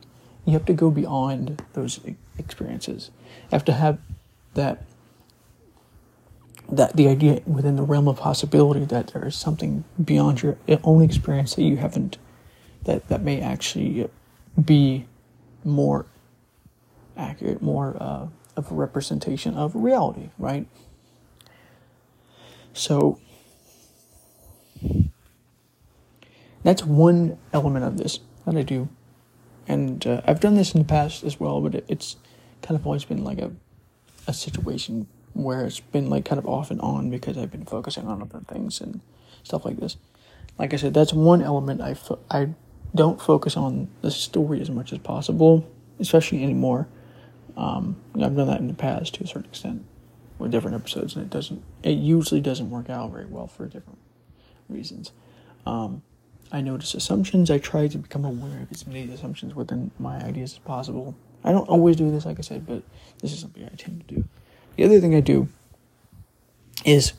You 0.45 0.53
have 0.53 0.65
to 0.65 0.73
go 0.73 0.91
beyond 0.91 1.61
those 1.73 1.99
experiences. 2.37 3.11
You 3.43 3.49
have 3.51 3.65
to 3.65 3.73
have 3.73 3.99
that 4.55 4.83
that 6.69 6.95
the 6.95 7.07
idea 7.07 7.41
within 7.45 7.75
the 7.75 7.83
realm 7.83 8.07
of 8.07 8.17
possibility 8.17 8.85
that 8.85 9.07
there 9.07 9.27
is 9.27 9.35
something 9.35 9.83
beyond 10.03 10.41
your 10.41 10.57
own 10.83 11.01
experience 11.03 11.55
that 11.55 11.63
you 11.63 11.77
haven't 11.77 12.17
that 12.85 13.07
that 13.07 13.21
may 13.21 13.41
actually 13.41 14.09
be 14.63 15.05
more 15.63 16.05
accurate, 17.17 17.61
more 17.61 17.95
uh, 17.99 18.27
of 18.55 18.71
a 18.71 18.75
representation 18.75 19.55
of 19.55 19.75
reality, 19.75 20.29
right? 20.37 20.67
So 22.73 23.19
that's 26.63 26.83
one 26.83 27.37
element 27.53 27.85
of 27.85 27.97
this 27.97 28.19
that 28.45 28.55
I 28.55 28.63
do 28.63 28.89
and 29.67 30.05
uh, 30.05 30.21
I've 30.25 30.39
done 30.39 30.55
this 30.55 30.73
in 30.73 30.81
the 30.81 30.87
past 30.87 31.23
as 31.23 31.39
well, 31.39 31.61
but 31.61 31.75
it, 31.75 31.85
it's 31.87 32.17
kind 32.61 32.79
of 32.79 32.85
always 32.85 33.05
been 33.05 33.23
like 33.23 33.39
a 33.39 33.51
a 34.27 34.33
situation 34.33 35.07
where 35.33 35.65
it's 35.65 35.79
been 35.81 36.09
like 36.09 36.23
kind 36.25 36.39
of 36.39 36.47
off 36.47 36.71
and 36.71 36.79
on 36.81 37.09
because 37.09 37.37
I've 37.37 37.51
been 37.51 37.65
focusing 37.65 38.07
on 38.07 38.21
other 38.21 38.39
things 38.47 38.79
and 38.79 39.01
stuff 39.43 39.65
like 39.65 39.77
this. 39.77 39.97
Like 40.57 40.73
I 40.73 40.77
said, 40.77 40.93
that's 40.93 41.11
one 41.13 41.41
element 41.41 41.81
I 41.81 41.93
fo- 41.93 42.19
I 42.29 42.49
don't 42.95 43.21
focus 43.21 43.57
on 43.57 43.87
the 44.01 44.11
story 44.11 44.61
as 44.61 44.69
much 44.69 44.93
as 44.93 44.99
possible, 44.99 45.67
especially 45.99 46.43
anymore. 46.43 46.87
Um, 47.57 47.97
I've 48.15 48.35
done 48.35 48.47
that 48.47 48.59
in 48.59 48.67
the 48.67 48.73
past 48.73 49.15
to 49.15 49.23
a 49.23 49.27
certain 49.27 49.45
extent 49.45 49.85
with 50.39 50.51
different 50.51 50.75
episodes, 50.75 51.15
and 51.15 51.23
it 51.23 51.29
doesn't. 51.29 51.63
It 51.83 51.97
usually 51.97 52.41
doesn't 52.41 52.69
work 52.69 52.89
out 52.89 53.11
very 53.11 53.25
well 53.25 53.47
for 53.47 53.65
different 53.65 53.99
reasons. 54.69 55.11
Um, 55.65 56.01
I 56.51 56.61
notice 56.61 56.93
assumptions. 56.93 57.49
I 57.49 57.57
try 57.57 57.87
to 57.87 57.97
become 57.97 58.25
aware 58.25 58.61
of 58.61 58.71
as 58.71 58.85
many 58.85 59.11
assumptions 59.11 59.55
within 59.55 59.91
my 59.97 60.17
ideas 60.17 60.53
as 60.53 60.59
possible. 60.59 61.15
I 61.43 61.51
don't 61.51 61.67
always 61.67 61.95
do 61.95 62.09
this, 62.11 62.25
like 62.25 62.39
I 62.39 62.41
said, 62.41 62.65
but 62.65 62.83
this 63.19 63.33
is 63.33 63.39
something 63.39 63.63
I 63.63 63.75
tend 63.75 64.07
to 64.07 64.15
do. 64.15 64.23
The 64.75 64.83
other 64.83 64.99
thing 64.99 65.15
I 65.15 65.19
do 65.19 65.49
is 66.85 67.13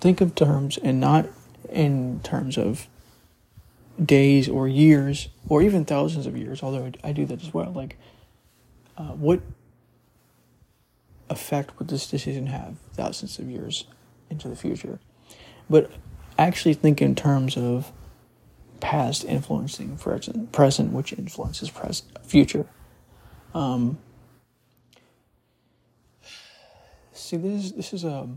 think 0.00 0.20
of 0.20 0.34
terms 0.34 0.78
and 0.78 1.00
not 1.00 1.26
in 1.70 2.20
terms 2.22 2.58
of 2.58 2.86
days 4.02 4.48
or 4.48 4.68
years 4.68 5.28
or 5.48 5.62
even 5.62 5.84
thousands 5.84 6.26
of 6.26 6.36
years, 6.36 6.62
although 6.62 6.90
I 7.02 7.12
do 7.12 7.24
that 7.26 7.42
as 7.42 7.52
well. 7.52 7.72
Like, 7.72 7.96
uh, 8.96 9.12
what 9.12 9.40
effect 11.28 11.78
would 11.78 11.88
this 11.88 12.08
decision 12.08 12.46
have 12.46 12.76
thousands 12.94 13.38
of 13.38 13.50
years 13.50 13.86
into 14.30 14.48
the 14.48 14.56
future? 14.56 14.98
But 15.68 15.90
actually 16.38 16.74
think 16.74 17.00
in 17.00 17.14
terms 17.14 17.56
of 17.56 17.92
past 18.80 19.24
influencing 19.24 19.96
present, 19.96 20.52
present 20.52 20.92
which 20.92 21.12
influences 21.12 21.70
present, 21.70 22.18
future. 22.24 22.66
Um, 23.54 23.98
see, 27.12 27.36
this 27.36 27.64
is, 27.64 27.72
this 27.72 27.92
is 27.92 28.04
a 28.04 28.28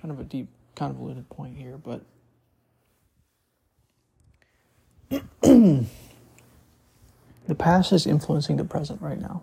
kind 0.00 0.10
of 0.10 0.18
a 0.18 0.24
deep, 0.24 0.48
convoluted 0.74 1.28
point 1.28 1.56
here, 1.56 1.76
but 1.76 2.00
the 5.40 5.86
past 7.56 7.92
is 7.92 8.06
influencing 8.06 8.56
the 8.56 8.64
present 8.64 9.02
right 9.02 9.20
now. 9.20 9.42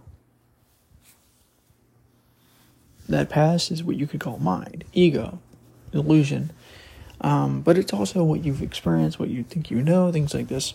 That 3.07 3.29
past 3.29 3.71
is 3.71 3.83
what 3.83 3.95
you 3.95 4.07
could 4.07 4.19
call 4.19 4.37
mind, 4.37 4.83
ego, 4.93 5.39
illusion. 5.93 6.51
Um, 7.21 7.61
but 7.61 7.77
it's 7.77 7.93
also 7.93 8.23
what 8.23 8.45
you've 8.45 8.61
experienced, 8.61 9.19
what 9.19 9.29
you 9.29 9.43
think 9.43 9.69
you 9.69 9.81
know, 9.81 10.11
things 10.11 10.33
like 10.33 10.47
this. 10.47 10.73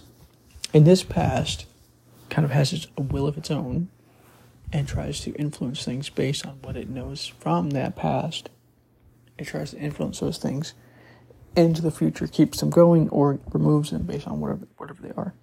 And 0.72 0.86
this 0.86 1.02
past 1.02 1.66
kind 2.28 2.44
of 2.44 2.50
has 2.50 2.86
a 2.96 3.02
will 3.02 3.26
of 3.26 3.38
its 3.38 3.50
own 3.50 3.88
and 4.72 4.88
tries 4.88 5.20
to 5.20 5.32
influence 5.32 5.84
things 5.84 6.10
based 6.10 6.44
on 6.44 6.58
what 6.62 6.76
it 6.76 6.88
knows 6.88 7.26
from 7.26 7.70
that 7.70 7.94
past. 7.94 8.50
It 9.38 9.46
tries 9.46 9.70
to 9.70 9.78
influence 9.78 10.20
those 10.20 10.38
things 10.38 10.74
into 11.56 11.82
the 11.82 11.90
future, 11.90 12.26
keeps 12.26 12.61
them 12.61 12.70
going, 12.70 13.08
or 13.11 13.38
removes 13.52 13.90
them 13.90 14.02
based 14.02 14.26
on 14.26 14.40
whatever, 14.40 14.66
whatever 14.76 15.02
they 15.02 15.12
are. 15.16 15.34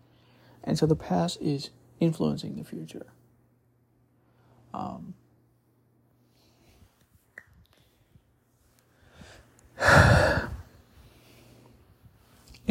And 0.63 0.77
so 0.77 0.85
the 0.85 0.95
past 0.95 1.41
is 1.41 1.69
influencing 1.99 2.55
the 2.55 2.63
future. 2.63 3.07
Um, 4.73 5.13
and 9.79 10.47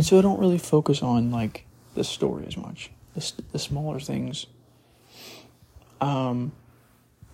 so 0.02 0.18
I 0.18 0.23
don't 0.23 0.38
really 0.38 0.59
focus 0.59 1.02
on 1.02 1.30
like 1.30 1.66
the 1.94 2.04
story 2.04 2.44
as 2.47 2.56
much, 2.56 2.90
the, 3.14 3.32
the 3.52 3.59
smaller 3.59 4.00
things. 4.00 4.47
Um, 6.00 6.52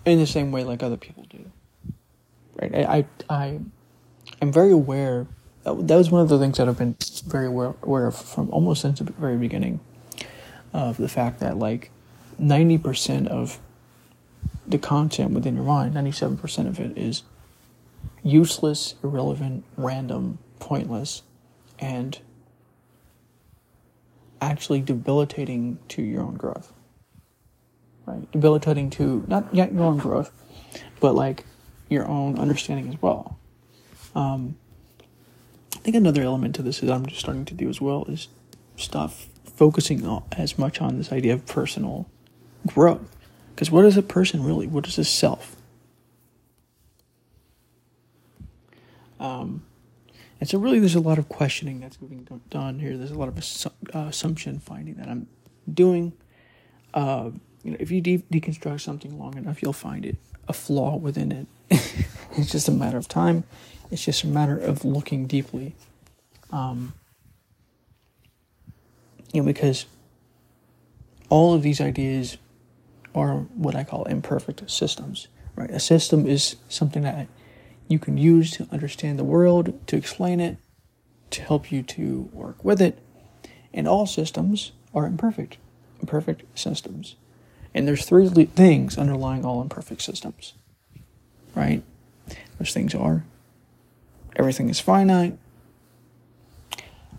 in 0.04 0.18
the 0.18 0.26
same 0.26 0.50
way 0.52 0.64
like 0.64 0.82
other 0.82 0.96
people 0.96 1.24
do, 1.28 1.50
right? 2.60 2.74
I 2.74 2.96
I, 2.96 3.04
I 3.28 3.60
am 4.40 4.52
very 4.52 4.72
aware. 4.72 5.26
That, 5.66 5.96
was 5.96 6.12
one 6.12 6.22
of 6.22 6.28
the 6.28 6.38
things 6.38 6.58
that 6.58 6.68
I've 6.68 6.78
been 6.78 6.94
very 7.26 7.46
aware, 7.46 7.74
aware 7.82 8.06
of 8.06 8.14
from 8.14 8.48
almost 8.50 8.82
since 8.82 9.00
the 9.00 9.04
very 9.04 9.36
beginning, 9.36 9.80
of 10.72 10.96
the 10.96 11.08
fact 11.08 11.40
that 11.40 11.58
like 11.58 11.90
ninety 12.38 12.78
percent 12.78 13.26
of 13.28 13.58
the 14.64 14.78
content 14.78 15.32
within 15.32 15.56
your 15.56 15.64
mind, 15.64 15.94
ninety 15.94 16.12
seven 16.12 16.36
percent 16.36 16.68
of 16.68 16.78
it 16.78 16.96
is 16.96 17.24
useless, 18.22 18.94
irrelevant, 19.02 19.64
random, 19.76 20.38
pointless, 20.60 21.22
and 21.80 22.20
actually 24.40 24.80
debilitating 24.80 25.78
to 25.88 26.02
your 26.02 26.22
own 26.22 26.34
growth. 26.36 26.72
Right? 28.04 28.30
Debilitating 28.30 28.90
to 28.90 29.24
not 29.26 29.52
yet 29.52 29.72
your 29.72 29.82
own 29.82 29.98
growth, 29.98 30.30
but 31.00 31.16
like 31.16 31.44
your 31.88 32.06
own 32.06 32.38
understanding 32.38 32.88
as 32.88 33.02
well. 33.02 33.36
Um, 34.14 34.56
think 35.86 35.96
another 35.96 36.22
element 36.22 36.56
to 36.56 36.62
this 36.62 36.82
is 36.82 36.90
I'm 36.90 37.06
just 37.06 37.20
starting 37.20 37.44
to 37.44 37.54
do 37.54 37.68
as 37.68 37.80
well 37.80 38.04
is 38.08 38.26
stop 38.76 39.12
focusing 39.44 40.20
as 40.32 40.58
much 40.58 40.80
on 40.80 40.98
this 40.98 41.12
idea 41.12 41.32
of 41.32 41.46
personal 41.46 42.10
growth. 42.66 43.16
Because 43.54 43.70
what 43.70 43.84
is 43.84 43.96
a 43.96 44.02
person 44.02 44.42
really? 44.42 44.66
What 44.66 44.88
is 44.88 44.98
a 44.98 45.04
self? 45.04 45.54
Um, 49.20 49.62
and 50.40 50.48
so, 50.48 50.58
really, 50.58 50.80
there's 50.80 50.96
a 50.96 51.00
lot 51.00 51.18
of 51.18 51.28
questioning 51.28 51.78
that's 51.78 51.98
being 51.98 52.28
done 52.50 52.80
here. 52.80 52.98
There's 52.98 53.12
a 53.12 53.18
lot 53.18 53.28
of 53.28 53.38
uh, 53.94 54.08
assumption 54.08 54.58
finding 54.58 54.96
that 54.96 55.08
I'm 55.08 55.28
doing. 55.72 56.14
Uh, 56.94 57.30
you 57.62 57.70
know, 57.70 57.76
if 57.78 57.92
you 57.92 58.00
de- 58.00 58.24
deconstruct 58.30 58.80
something 58.80 59.16
long 59.20 59.38
enough, 59.38 59.62
you'll 59.62 59.72
find 59.72 60.04
it 60.04 60.16
a 60.48 60.52
flaw 60.52 60.96
within 60.96 61.30
it. 61.30 61.46
it's 62.32 62.50
just 62.50 62.66
a 62.66 62.72
matter 62.72 62.98
of 62.98 63.06
time. 63.06 63.44
It's 63.90 64.04
just 64.04 64.24
a 64.24 64.26
matter 64.26 64.58
of 64.58 64.84
looking 64.84 65.26
deeply. 65.26 65.74
Um, 66.50 66.94
you 69.32 69.42
know, 69.42 69.46
because 69.46 69.86
all 71.28 71.54
of 71.54 71.62
these 71.62 71.80
ideas 71.80 72.38
are 73.14 73.34
what 73.54 73.74
I 73.74 73.84
call 73.84 74.04
imperfect 74.04 74.68
systems. 74.70 75.28
Right? 75.54 75.70
A 75.70 75.80
system 75.80 76.26
is 76.26 76.56
something 76.68 77.02
that 77.02 77.28
you 77.88 77.98
can 77.98 78.18
use 78.18 78.50
to 78.52 78.68
understand 78.70 79.18
the 79.18 79.24
world, 79.24 79.86
to 79.86 79.96
explain 79.96 80.40
it, 80.40 80.58
to 81.30 81.42
help 81.42 81.72
you 81.72 81.82
to 81.82 82.28
work 82.32 82.64
with 82.64 82.80
it. 82.80 82.98
And 83.72 83.88
all 83.88 84.06
systems 84.06 84.72
are 84.94 85.06
imperfect, 85.06 85.58
imperfect 86.00 86.42
systems. 86.58 87.16
And 87.74 87.86
there's 87.86 88.04
three 88.06 88.28
things 88.28 88.96
underlying 88.96 89.44
all 89.44 89.60
imperfect 89.60 90.02
systems, 90.02 90.54
right? 91.54 91.82
Those 92.58 92.72
things 92.72 92.94
are 92.94 93.24
everything 94.36 94.68
is 94.68 94.78
finite, 94.78 95.36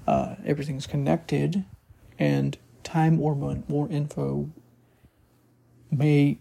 uh, 0.07 0.36
everything's 0.45 0.88
connected, 0.88 1.65
and 2.17 2.57
time 2.83 3.19
or 3.19 3.36
more 3.36 3.89
info 3.89 4.50
may 5.91 6.38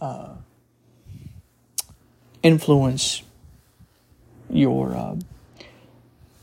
uh, 0.00 0.34
influence 2.42 3.22
your 4.50 4.94
uh, 4.94 5.16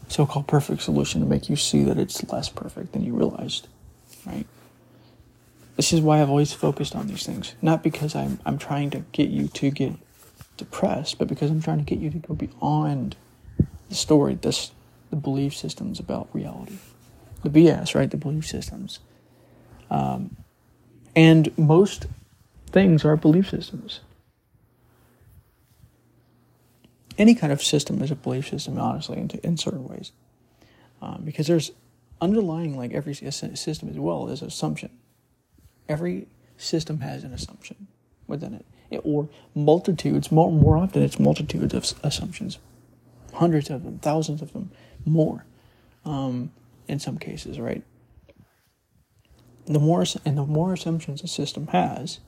so-called 0.08 0.48
perfect 0.48 0.82
solution 0.82 1.22
to 1.22 1.28
make 1.28 1.48
you 1.50 1.56
see 1.56 1.84
that 1.84 1.98
it's 1.98 2.28
less 2.32 2.50
perfect 2.50 2.92
than 2.94 3.04
you 3.04 3.14
realized, 3.14 3.68
right? 4.26 4.48
This 5.76 5.94
is 5.94 6.02
why 6.02 6.22
I've 6.22 6.30
always 6.30 6.54
focused 6.54 6.96
on 6.96 7.08
these 7.08 7.26
things, 7.26 7.56
not 7.62 7.82
because 7.82 8.16
I'm 8.16 8.40
I'm 8.46 8.58
trying 8.58 8.90
to 8.92 9.00
get 9.12 9.30
you 9.30 9.48
to 9.48 9.72
get 9.72 9.94
depressed, 10.62 11.18
but 11.20 11.28
because 11.28 11.52
I'm 11.52 11.62
trying 11.62 11.80
to 11.80 11.84
get 11.84 12.00
you 12.00 12.10
to 12.10 12.20
go 12.20 12.34
beyond 12.34 13.16
the 13.90 13.96
story, 13.96 14.36
this 14.36 14.72
the 15.10 15.16
belief 15.18 15.54
systems 15.56 16.00
about 16.00 16.30
reality, 16.32 16.78
the 17.44 17.50
BS, 17.50 17.94
right? 17.94 18.10
The 18.10 18.18
belief 18.18 18.48
systems, 18.48 19.00
um, 19.90 20.38
and 21.16 21.56
most 21.58 22.06
things 22.72 23.04
are 23.04 23.18
belief 23.18 23.50
systems 23.50 24.00
any 27.22 27.36
kind 27.36 27.54
of 27.54 27.62
system 27.62 28.02
is 28.02 28.10
a 28.10 28.16
belief 28.16 28.50
system, 28.50 28.80
honestly, 28.80 29.18
in, 29.18 29.30
in 29.44 29.56
certain 29.56 29.88
ways. 29.88 30.12
Um, 31.02 31.22
because 31.24 31.46
there's 31.46 31.72
underlying, 32.20 32.76
like 32.76 32.94
every 32.94 33.14
system 33.14 33.90
as 33.90 34.00
well, 34.00 34.28
is 34.30 34.42
assumption. 34.42 34.90
Every 35.88 36.28
system 36.58 37.00
has 37.02 37.24
an 37.24 37.32
assumption 37.32 37.88
within 38.28 38.56
it, 38.56 38.66
it 38.74 38.81
or 39.04 39.30
multitudes. 39.56 40.32
More, 40.32 40.52
more 40.52 40.78
often, 40.78 41.02
it's 41.02 41.20
multitudes 41.20 41.74
of 41.74 41.94
assumptions, 42.04 42.60
hundreds 43.34 43.70
of 43.70 43.84
them, 43.84 44.00
thousands 44.00 44.42
of 44.42 44.54
them, 44.54 44.72
more. 45.06 45.46
Um, 46.04 46.52
in 46.88 47.00
some 47.00 47.18
cases, 47.18 47.60
right? 47.60 47.84
The 49.66 49.80
more 49.80 50.04
and 50.26 50.38
the 50.38 50.46
more 50.46 50.74
assumptions 50.74 51.22
a 51.24 51.28
system 51.28 51.68
has, 51.68 52.20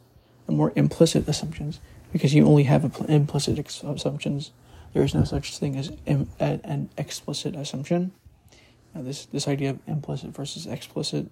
the 0.45 0.53
more 0.53 0.71
implicit 0.75 1.27
assumptions, 1.27 1.79
because 2.11 2.33
you 2.33 2.45
only 2.45 2.63
have 2.63 2.83
implicit 3.09 3.59
assumptions 3.83 4.51
there 4.93 5.03
is 5.03 5.13
no 5.15 5.23
such 5.23 5.57
thing 5.57 5.75
as 5.75 5.91
an 6.05 6.89
explicit 6.97 7.55
assumption. 7.55 8.11
uh, 8.95 9.01
this 9.01 9.25
this 9.25 9.47
idea 9.47 9.71
of 9.71 9.79
implicit 9.87 10.35
versus 10.35 10.67
explicit. 10.67 11.29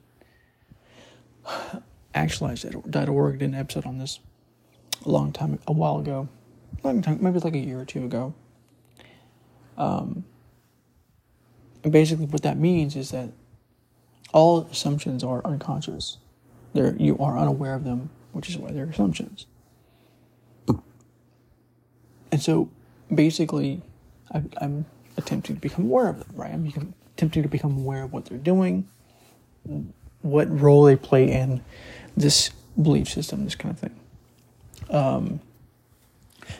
Actualized.org 2.13 3.39
did 3.39 3.49
an 3.49 3.55
episode 3.55 3.85
on 3.85 3.97
this 3.97 4.19
a 5.05 5.09
long 5.09 5.31
time, 5.31 5.59
a 5.67 5.71
while 5.71 5.99
ago, 5.99 6.27
long 6.83 7.01
time, 7.01 7.19
maybe 7.21 7.39
like 7.39 7.53
a 7.53 7.59
year 7.59 7.79
or 7.79 7.85
two 7.85 8.05
ago. 8.05 8.33
Um, 9.77 10.25
and 11.83 11.91
basically, 11.91 12.25
what 12.25 12.43
that 12.43 12.57
means 12.57 12.95
is 12.95 13.11
that 13.11 13.29
all 14.33 14.67
assumptions 14.71 15.23
are 15.23 15.41
unconscious. 15.45 16.17
They're, 16.73 16.95
you 16.95 17.17
are 17.17 17.37
unaware 17.37 17.73
of 17.73 17.83
them, 17.83 18.09
which 18.31 18.49
is 18.49 18.57
why 18.57 18.71
they're 18.71 18.85
assumptions. 18.85 19.45
And 22.31 22.41
so, 22.41 22.69
basically, 23.13 23.81
I, 24.33 24.43
I'm 24.59 24.85
attempting 25.17 25.55
to 25.55 25.61
become 25.61 25.85
aware 25.85 26.07
of 26.07 26.19
them, 26.19 26.29
right? 26.35 26.53
I'm 26.53 26.93
attempting 27.15 27.43
to 27.43 27.49
become 27.49 27.77
aware 27.77 28.03
of 28.03 28.13
what 28.13 28.25
they're 28.25 28.37
doing, 28.37 28.87
what 30.21 30.47
role 30.49 30.83
they 30.83 30.95
play 30.95 31.29
in 31.29 31.61
this 32.15 32.51
belief 32.81 33.09
system, 33.09 33.43
this 33.43 33.55
kind 33.55 33.73
of 33.73 33.79
thing. 33.79 34.00
Um, 34.89 35.39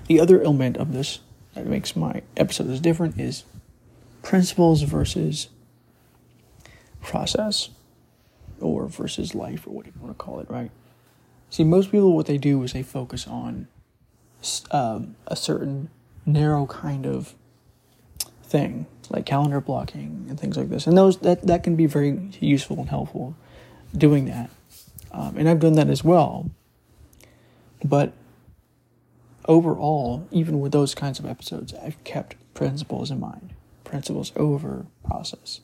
the 0.07 0.19
other 0.19 0.41
element 0.41 0.77
of 0.77 0.93
this 0.93 1.19
that 1.53 1.65
makes 1.65 1.95
my 1.95 2.21
episodes 2.37 2.79
different 2.79 3.19
is 3.19 3.43
principles 4.23 4.83
versus 4.83 5.49
process 7.01 7.69
or 8.59 8.87
versus 8.87 9.33
life 9.33 9.65
or 9.67 9.71
whatever 9.71 9.95
you 9.97 10.05
want 10.05 10.17
to 10.17 10.23
call 10.23 10.39
it, 10.39 10.49
right? 10.49 10.71
See, 11.49 11.63
most 11.63 11.91
people, 11.91 12.15
what 12.15 12.27
they 12.27 12.37
do 12.37 12.63
is 12.63 12.73
they 12.73 12.83
focus 12.83 13.27
on 13.27 13.67
um, 14.71 15.15
a 15.27 15.35
certain 15.35 15.89
narrow 16.25 16.65
kind 16.65 17.05
of 17.05 17.35
thing, 18.43 18.85
like 19.09 19.25
calendar 19.25 19.59
blocking 19.59 20.27
and 20.29 20.39
things 20.39 20.55
like 20.55 20.69
this. 20.69 20.87
And 20.87 20.97
those 20.97 21.17
that, 21.19 21.45
that 21.47 21.63
can 21.63 21.75
be 21.75 21.87
very 21.87 22.29
useful 22.39 22.79
and 22.79 22.89
helpful 22.89 23.35
doing 23.95 24.25
that. 24.25 24.49
Um, 25.11 25.35
and 25.37 25.49
I've 25.49 25.59
done 25.59 25.73
that 25.73 25.89
as 25.89 26.03
well. 26.03 26.49
But 27.83 28.13
overall, 29.45 30.27
even 30.31 30.59
with 30.59 30.71
those 30.71 30.95
kinds 30.95 31.19
of 31.19 31.25
episodes, 31.25 31.73
I've 31.73 32.01
kept 32.03 32.35
principles 32.53 33.11
in 33.11 33.19
mind. 33.19 33.53
Principles 33.83 34.31
over 34.35 34.85
process. 35.03 35.61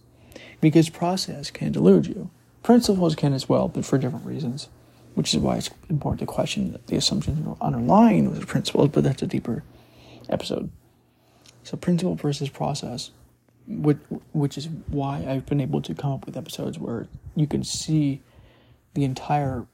Because 0.59 0.89
process 0.89 1.51
can 1.51 1.71
delude 1.71 2.07
you. 2.07 2.29
Principles 2.63 3.15
can 3.15 3.33
as 3.33 3.47
well, 3.47 3.67
but 3.67 3.85
for 3.85 3.97
different 3.97 4.25
reasons. 4.25 4.69
Which 5.13 5.33
is 5.33 5.39
why 5.39 5.57
it's 5.57 5.69
important 5.89 6.19
to 6.19 6.25
question 6.27 6.77
the 6.85 6.95
assumptions 6.95 7.57
underlying 7.59 8.31
those 8.31 8.45
principles, 8.45 8.89
but 8.89 9.03
that's 9.03 9.23
a 9.23 9.27
deeper 9.27 9.63
episode. 10.29 10.69
So 11.63 11.75
principle 11.75 12.15
versus 12.15 12.49
process, 12.49 13.11
which, 13.67 13.97
which 14.31 14.57
is 14.57 14.69
why 14.87 15.25
I've 15.27 15.45
been 15.45 15.59
able 15.59 15.81
to 15.81 15.95
come 15.95 16.11
up 16.11 16.25
with 16.25 16.37
episodes 16.37 16.77
where 16.77 17.07
you 17.35 17.47
can 17.47 17.63
see 17.63 18.21
the 18.93 19.03
entire 19.03 19.65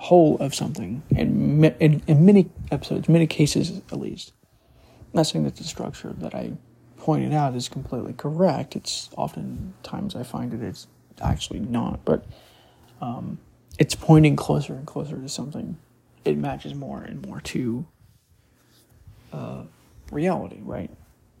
whole 0.00 0.38
of 0.38 0.54
something 0.54 1.02
in, 1.10 1.62
in, 1.78 2.02
in 2.06 2.24
many 2.24 2.48
episodes, 2.70 3.06
many 3.06 3.26
cases 3.26 3.82
at 3.92 3.98
least. 3.98 4.32
I'm 4.96 5.08
not 5.12 5.26
saying 5.26 5.44
that 5.44 5.56
the 5.56 5.64
structure 5.64 6.14
that 6.16 6.34
I 6.34 6.52
pointed 6.96 7.34
out 7.34 7.54
is 7.54 7.68
completely 7.68 8.14
correct. 8.14 8.76
It's 8.76 9.10
oftentimes 9.18 10.16
I 10.16 10.22
find 10.22 10.54
it 10.54 10.62
it's 10.62 10.86
actually 11.20 11.60
not, 11.60 12.02
but 12.06 12.24
um, 13.02 13.40
it's 13.78 13.94
pointing 13.94 14.36
closer 14.36 14.72
and 14.72 14.86
closer 14.86 15.20
to 15.20 15.28
something. 15.28 15.76
It 16.24 16.38
matches 16.38 16.72
more 16.74 17.02
and 17.02 17.26
more 17.26 17.42
to 17.42 17.86
uh, 19.34 19.64
reality, 20.10 20.60
right? 20.62 20.90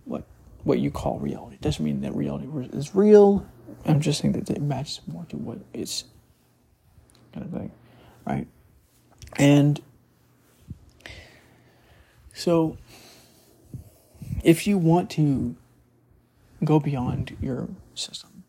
What 0.04 0.24
what 0.64 0.78
you 0.78 0.90
call 0.90 1.18
reality 1.18 1.54
it 1.54 1.62
doesn't 1.62 1.82
mean 1.82 2.02
that 2.02 2.14
reality 2.14 2.46
is 2.76 2.94
real. 2.94 3.46
I'm 3.86 4.02
just 4.02 4.20
saying 4.20 4.32
that 4.32 4.50
it 4.50 4.60
matches 4.60 5.00
more 5.06 5.24
to 5.30 5.38
what 5.38 5.60
is 5.72 6.04
kind 7.32 7.46
of 7.46 7.52
thing 7.52 7.70
right? 8.24 8.46
And 9.36 9.80
so, 12.34 12.78
if 14.42 14.66
you 14.66 14.78
want 14.78 15.10
to 15.10 15.56
go 16.64 16.80
beyond 16.80 17.36
your 17.40 17.68
system 17.94 18.44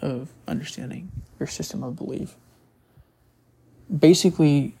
of 0.00 0.32
understanding, 0.46 1.10
your 1.38 1.46
system 1.46 1.82
of 1.82 1.96
belief, 1.96 2.36
basically, 3.96 4.76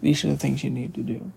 these 0.00 0.24
are 0.24 0.28
the 0.28 0.36
things 0.36 0.62
you 0.62 0.70
need 0.70 0.94
to 0.94 1.02
do. 1.02 1.32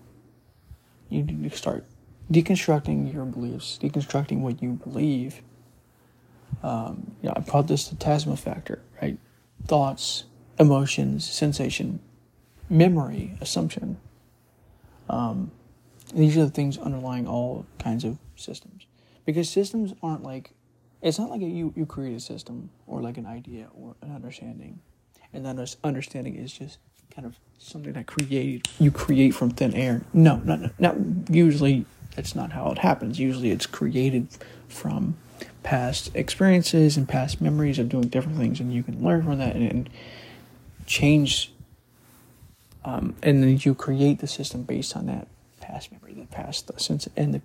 You 1.08 1.22
need 1.22 1.50
to 1.50 1.56
start 1.56 1.84
deconstructing 2.30 3.12
your 3.12 3.24
beliefs, 3.24 3.78
deconstructing 3.80 4.40
what 4.40 4.62
you 4.62 4.72
believe. 4.72 5.42
Um, 6.62 7.16
you 7.22 7.28
know, 7.28 7.34
I 7.36 7.40
call 7.40 7.62
this 7.62 7.88
the 7.88 7.96
Tasma 7.96 8.38
factor, 8.38 8.82
right? 9.00 9.18
Thoughts, 9.66 10.24
emotions, 10.58 11.28
sensation, 11.28 12.00
memory 12.70 13.36
assumption. 13.40 13.98
Um, 15.08 15.50
these 16.14 16.36
are 16.36 16.44
the 16.44 16.50
things 16.50 16.78
underlying 16.78 17.26
all 17.26 17.66
kinds 17.78 18.04
of 18.04 18.18
systems. 18.36 18.86
Because 19.24 19.48
systems 19.48 19.92
aren't 20.02 20.22
like, 20.22 20.52
it's 21.02 21.18
not 21.18 21.30
like 21.30 21.42
a, 21.42 21.46
you, 21.46 21.72
you 21.76 21.86
create 21.86 22.16
a 22.16 22.20
system 22.20 22.70
or 22.86 23.02
like 23.02 23.18
an 23.18 23.26
idea 23.26 23.68
or 23.74 23.94
an 24.02 24.14
understanding. 24.14 24.80
And 25.32 25.44
then 25.44 25.56
this 25.56 25.76
understanding 25.84 26.34
is 26.34 26.52
just 26.52 26.78
kind 27.14 27.26
of 27.26 27.38
something 27.58 27.92
that 27.92 28.06
created, 28.06 28.68
you 28.78 28.90
create 28.90 29.34
from 29.34 29.50
thin 29.50 29.74
air. 29.74 30.02
No, 30.14 30.36
not, 30.36 30.80
not 30.80 30.96
usually 31.30 31.84
that's 32.16 32.34
not 32.34 32.52
how 32.52 32.70
it 32.70 32.78
happens. 32.78 33.18
Usually 33.20 33.50
it's 33.50 33.66
created 33.66 34.28
from 34.66 35.16
past 35.62 36.10
experiences 36.14 36.96
and 36.96 37.08
past 37.08 37.40
memories 37.40 37.78
of 37.78 37.88
doing 37.88 38.08
different 38.08 38.38
things 38.38 38.60
and 38.60 38.72
you 38.72 38.82
can 38.82 39.04
learn 39.04 39.22
from 39.22 39.38
that 39.38 39.54
and, 39.54 39.70
and 39.70 39.90
change 40.86 41.52
um, 42.84 43.14
and 43.22 43.42
then 43.42 43.58
you 43.62 43.74
create 43.74 44.20
the 44.20 44.26
system 44.26 44.62
based 44.62 44.96
on 44.96 45.06
that 45.06 45.28
past 45.60 45.92
memory, 45.92 46.14
the 46.14 46.26
past 46.26 46.66
the 46.66 46.78
sense, 46.78 47.08
and 47.16 47.34
the 47.34 47.42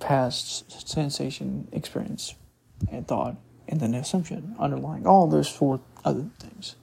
past 0.00 0.88
sensation, 0.88 1.68
experience, 1.72 2.34
and 2.90 3.06
thought, 3.06 3.36
and 3.68 3.80
then 3.80 3.94
assumption 3.94 4.54
underlying 4.58 5.06
all 5.06 5.26
those 5.26 5.48
four 5.48 5.80
other 6.04 6.26
things, 6.38 6.76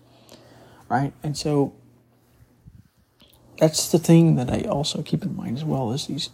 right? 0.90 1.14
And 1.22 1.38
so 1.38 1.74
that's 3.60 3.92
the 3.92 4.00
thing 4.00 4.36
that 4.36 4.50
I 4.50 4.62
also 4.62 5.04
keep 5.04 5.24
in 5.24 5.36
mind 5.36 5.58
as 5.58 5.64
well 5.64 5.92
is 5.92 6.08
these 6.08 6.30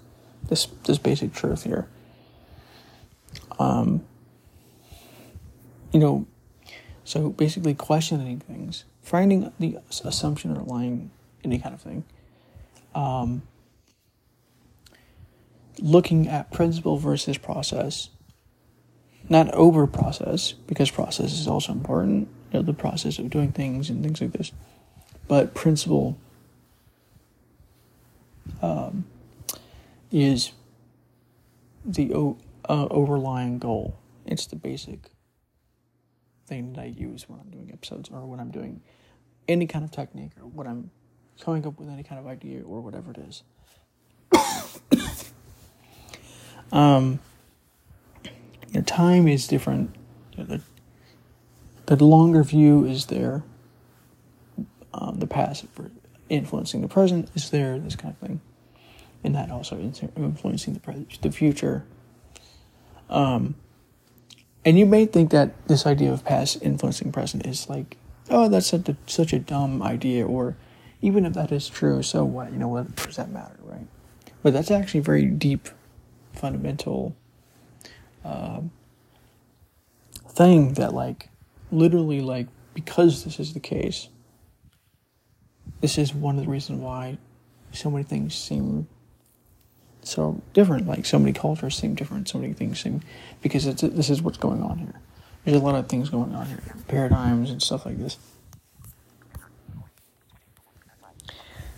this 0.48 0.68
this 0.86 0.98
basic 0.98 1.34
truth 1.34 1.64
here. 1.64 1.88
Um, 3.60 4.06
you 5.92 6.00
know, 6.00 6.28
so 7.08 7.30
basically 7.30 7.74
questioning 7.74 8.38
things, 8.38 8.84
finding 9.02 9.50
the 9.60 9.78
assumption 10.04 10.52
underlying 10.52 11.10
any 11.42 11.58
kind 11.58 11.74
of 11.74 11.80
thing. 11.80 12.04
Um, 12.94 13.44
looking 15.80 16.28
at 16.28 16.52
principle 16.52 16.98
versus 16.98 17.38
process, 17.38 18.10
not 19.30 19.50
over 19.54 19.88
process, 19.88 20.52
because 20.52 20.92
process 20.92 21.32
is 21.32 21.48
also 21.48 21.72
important, 21.72 22.28
you 22.52 22.60
know, 22.60 22.62
the 22.62 22.74
process 22.74 23.20
of 23.20 23.30
doing 23.30 23.54
things 23.54 23.90
and 23.90 24.04
things 24.04 24.20
like 24.20 24.34
this, 24.34 24.52
but 25.30 25.54
principle 25.54 26.18
um, 28.62 29.06
is 30.12 30.52
the 31.86 32.14
o- 32.14 32.38
uh, 32.68 32.88
overlying 32.92 33.60
goal. 33.60 33.98
It's 34.26 34.46
the 34.46 34.58
basic 34.58 35.10
thing 36.48 36.74
that 36.74 36.82
I 36.82 36.86
use 36.86 37.28
when 37.28 37.40
I'm 37.40 37.50
doing 37.50 37.70
episodes 37.72 38.10
or 38.10 38.26
when 38.26 38.40
I'm 38.40 38.52
doing 38.52 38.82
any 39.48 39.68
kind 39.68 39.84
of 39.86 39.92
technique 39.92 40.32
or 40.40 40.48
what 40.48 40.66
I'm 40.66 40.92
coming 41.42 41.66
up 41.68 41.78
with 41.80 41.90
any 41.90 42.04
kind 42.04 42.20
of 42.20 42.28
idea 42.28 42.64
or 42.64 42.82
whatever 42.82 43.12
it 43.12 43.18
is. 43.18 43.44
um, 46.72 47.20
you 48.26 48.32
know, 48.76 48.82
time 48.82 49.28
is 49.28 49.48
different. 49.48 49.96
You 50.36 50.44
know, 50.44 50.62
the, 51.86 51.96
the 51.96 52.04
longer 52.04 52.44
view 52.44 52.86
is 52.86 53.08
there. 53.08 53.44
Um, 54.94 55.20
the 55.20 55.28
past 55.28 55.66
influencing 56.30 56.82
the 56.82 56.88
present 56.88 57.30
is 57.36 57.50
there. 57.52 57.78
This 57.78 57.96
kind 57.96 58.16
of 58.20 58.28
thing, 58.28 58.42
and 59.24 59.36
that 59.36 59.52
also 59.52 59.78
influencing 59.78 60.74
the 60.74 60.80
present, 60.80 61.22
the 61.22 61.32
future. 61.32 61.86
Um, 63.10 63.56
and 64.68 64.78
you 64.78 64.86
may 64.86 65.06
think 65.06 65.32
that 65.32 65.66
this 65.70 65.86
idea 65.86 66.12
of 66.12 66.26
past 66.26 66.62
influencing 66.62 67.14
present 67.14 67.46
is 67.46 67.70
like, 67.70 67.96
oh, 68.30 68.50
that's 68.50 68.68
such 68.68 68.90
a, 68.90 68.98
such 69.06 69.32
a 69.32 69.40
dumb 69.40 69.82
idea, 69.82 70.28
or 70.28 70.58
even 71.02 71.26
if 71.26 71.32
that 71.36 71.54
is 71.54 71.70
true, 71.70 72.04
so 72.04 72.26
what? 72.26 72.52
You 72.52 72.58
know, 72.58 72.68
what 72.68 72.94
does 72.98 73.16
that 73.16 73.32
matter, 73.32 73.56
right? 73.64 73.88
But 74.44 74.52
that's 74.52 74.70
actually 74.70 75.00
a 75.00 75.04
very 75.04 75.26
deep, 75.26 75.70
fundamental 76.34 77.16
uh, 78.26 78.60
thing 80.28 80.74
that, 80.74 80.94
like, 80.94 81.30
literally, 81.72 82.20
like, 82.20 82.48
because 82.74 83.24
this 83.24 83.40
is 83.40 83.54
the 83.54 83.62
case, 83.62 84.10
this 85.80 85.98
is 85.98 86.14
one 86.14 86.38
of 86.38 86.44
the 86.44 86.52
reasons 86.52 86.82
why 86.82 87.18
so 87.72 87.90
many 87.90 88.04
things 88.04 88.36
seem 88.36 88.90
so 90.04 90.42
different. 90.54 90.88
Like, 90.88 91.06
so 91.06 91.20
many 91.20 91.34
cultures 91.34 91.76
seem 91.76 91.96
different, 91.96 92.28
so 92.28 92.38
many 92.38 92.54
things 92.54 92.80
seem, 92.80 93.02
because 93.42 93.66
it's, 93.66 93.82
this 93.82 94.10
is 94.10 94.22
what's 94.22 94.38
going 94.38 94.62
on 94.62 94.80
here. 94.80 95.00
there's 95.44 95.58
a 95.58 95.64
lot 95.64 95.76
of 95.76 95.88
things 95.88 96.10
going 96.10 96.34
on 96.34 96.46
here, 96.48 96.60
paradigms 96.88 97.50
and 97.50 97.62
stuff 97.62 97.86
like 97.86 97.98
this. 97.98 98.18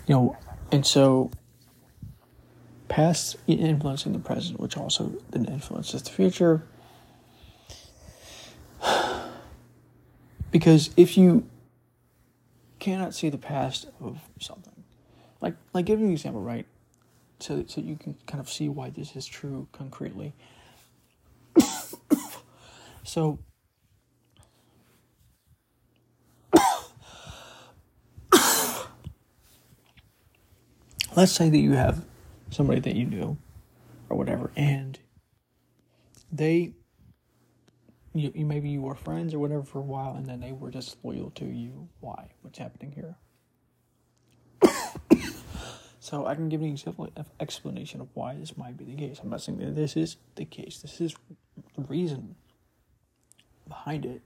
You 0.06 0.14
know, 0.14 0.36
and 0.72 0.84
so 0.84 1.30
past 2.88 3.36
influencing 3.46 4.12
the 4.12 4.18
present, 4.18 4.60
which 4.60 4.76
also 4.76 5.14
then 5.30 5.46
influences 5.46 6.02
the 6.02 6.10
future. 6.10 6.66
Because 10.50 10.90
if 10.96 11.16
you 11.16 11.48
cannot 12.80 13.14
see 13.14 13.28
the 13.28 13.38
past 13.38 13.86
of 14.00 14.18
something, 14.40 14.82
like 15.40 15.54
like 15.72 15.86
give 15.86 16.00
you 16.00 16.06
an 16.06 16.12
example, 16.12 16.42
right? 16.42 16.66
So 17.40 17.64
so 17.66 17.80
you 17.80 17.96
can 17.96 18.16
kind 18.26 18.40
of 18.40 18.50
see 18.50 18.68
why 18.68 18.90
this 18.90 19.16
is 19.16 19.26
true 19.26 19.66
concretely. 19.72 20.34
so 23.02 23.38
let's 31.16 31.32
say 31.32 31.48
that 31.48 31.58
you 31.58 31.72
have 31.72 32.04
somebody 32.50 32.80
that 32.80 32.94
you 32.94 33.06
knew 33.06 33.38
or 34.08 34.16
whatever 34.16 34.50
and 34.56 34.98
they 36.30 36.74
you, 38.12 38.32
you 38.34 38.44
maybe 38.44 38.68
you 38.68 38.82
were 38.82 38.94
friends 38.94 39.32
or 39.32 39.38
whatever 39.38 39.62
for 39.62 39.78
a 39.78 39.82
while 39.82 40.14
and 40.14 40.26
then 40.26 40.40
they 40.40 40.52
were 40.52 40.70
disloyal 40.70 41.30
to 41.30 41.46
you. 41.46 41.88
Why? 42.00 42.32
What's 42.42 42.58
happening 42.58 42.92
here 42.92 43.16
so 46.00 46.26
i 46.26 46.34
can 46.34 46.48
give 46.48 46.62
an 46.62 46.76
explanation 47.38 48.00
of 48.00 48.08
why 48.14 48.34
this 48.34 48.56
might 48.56 48.76
be 48.76 48.84
the 48.84 48.96
case. 48.96 49.20
I'm 49.22 49.30
not 49.30 49.42
saying 49.42 49.58
that 49.58 49.76
this 49.76 49.96
is 49.96 50.16
the 50.34 50.44
case. 50.44 50.78
This 50.78 51.00
is 51.00 51.14
the 51.76 51.82
reason 51.82 52.34
behind 53.68 54.06
it. 54.06 54.22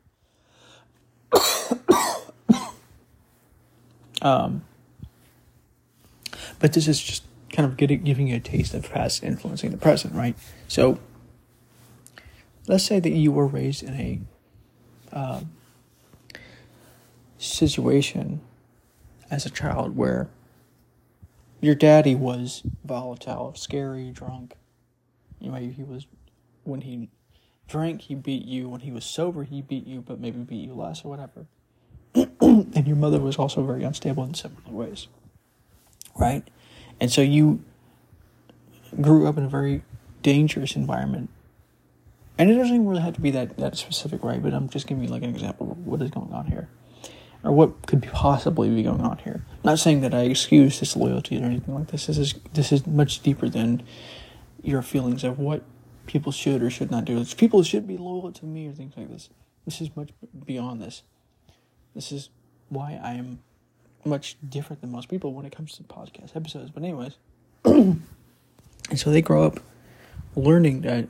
Um 4.22 4.62
but 6.58 6.72
this 6.72 6.88
is 6.88 6.98
just 6.98 7.24
kind 7.52 7.68
of 7.68 7.76
getting, 7.76 8.02
giving 8.02 8.28
you 8.28 8.36
a 8.36 8.40
taste 8.40 8.72
of 8.72 8.90
past 8.90 9.22
influencing 9.22 9.70
the 9.70 9.76
present, 9.76 10.14
right? 10.14 10.34
So, 10.66 10.98
let's 12.66 12.84
say 12.84 13.00
that 13.00 13.10
you 13.10 13.30
were 13.32 13.46
raised 13.46 13.82
in 13.82 13.94
a 13.94 14.20
um, 15.12 15.50
situation 17.38 18.40
as 19.30 19.44
a 19.44 19.50
child 19.50 19.96
where 19.96 20.28
your 21.64 21.74
daddy 21.74 22.14
was 22.14 22.62
volatile, 22.84 23.54
scary, 23.54 24.10
drunk. 24.10 24.54
You 25.40 25.50
know, 25.50 25.56
he 25.56 25.82
was 25.82 26.06
when 26.64 26.82
he 26.82 27.10
drank, 27.68 28.02
he 28.02 28.14
beat 28.14 28.44
you. 28.44 28.68
When 28.68 28.80
he 28.80 28.90
was 28.90 29.04
sober, 29.04 29.44
he 29.44 29.62
beat 29.62 29.86
you, 29.86 30.00
but 30.00 30.20
maybe 30.20 30.38
beat 30.38 30.66
you 30.66 30.74
less 30.74 31.04
or 31.04 31.08
whatever. 31.08 31.46
and 32.40 32.86
your 32.86 32.96
mother 32.96 33.20
was 33.20 33.36
also 33.36 33.64
very 33.64 33.82
unstable 33.82 34.24
in 34.24 34.34
similar 34.34 34.70
ways, 34.70 35.08
right? 36.16 36.48
And 37.00 37.10
so 37.10 37.22
you 37.22 37.64
grew 39.00 39.26
up 39.26 39.36
in 39.36 39.44
a 39.44 39.48
very 39.48 39.82
dangerous 40.22 40.76
environment. 40.76 41.30
And 42.38 42.50
it 42.50 42.54
doesn't 42.54 42.86
really 42.86 43.02
have 43.02 43.14
to 43.14 43.20
be 43.20 43.30
that, 43.32 43.56
that 43.58 43.76
specific, 43.76 44.22
right? 44.24 44.42
But 44.42 44.54
I'm 44.54 44.68
just 44.68 44.86
giving 44.86 45.04
you 45.04 45.10
like 45.10 45.22
an 45.22 45.30
example 45.30 45.72
of 45.72 45.86
what 45.86 46.02
is 46.02 46.10
going 46.10 46.32
on 46.32 46.46
here. 46.46 46.68
Or 47.44 47.52
what 47.52 47.86
could 47.86 48.02
possibly 48.02 48.70
be 48.70 48.82
going 48.82 49.02
on 49.02 49.18
here. 49.18 49.44
I'm 49.50 49.70
not 49.70 49.78
saying 49.78 50.00
that 50.00 50.14
I 50.14 50.22
excuse 50.22 50.80
disloyalty 50.80 51.40
or 51.40 51.44
anything 51.44 51.74
like 51.74 51.88
this. 51.88 52.06
This 52.06 52.16
is 52.16 52.34
this 52.54 52.72
is 52.72 52.86
much 52.86 53.22
deeper 53.22 53.48
than 53.48 53.82
your 54.62 54.80
feelings 54.80 55.24
of 55.24 55.38
what 55.38 55.62
people 56.06 56.32
should 56.32 56.62
or 56.62 56.70
should 56.70 56.90
not 56.90 57.04
do. 57.04 57.18
It's 57.18 57.34
people 57.34 57.62
should 57.62 57.86
be 57.86 57.98
loyal 57.98 58.32
to 58.32 58.46
me 58.46 58.68
or 58.68 58.72
things 58.72 58.94
like 58.96 59.10
this. 59.10 59.28
This 59.66 59.80
is 59.80 59.94
much 59.94 60.10
beyond 60.46 60.80
this. 60.80 61.02
This 61.94 62.12
is 62.12 62.30
why 62.70 62.98
I 63.02 63.14
am 63.14 63.40
much 64.04 64.36
different 64.46 64.80
than 64.80 64.90
most 64.90 65.08
people 65.08 65.32
when 65.32 65.46
it 65.46 65.54
comes 65.54 65.76
to 65.76 65.82
podcast 65.82 66.36
episodes. 66.36 66.70
But 66.70 66.82
anyways, 66.82 67.16
and 67.64 68.02
so 68.94 69.10
they 69.10 69.22
grow 69.22 69.44
up 69.44 69.60
learning 70.34 70.82
that 70.82 71.08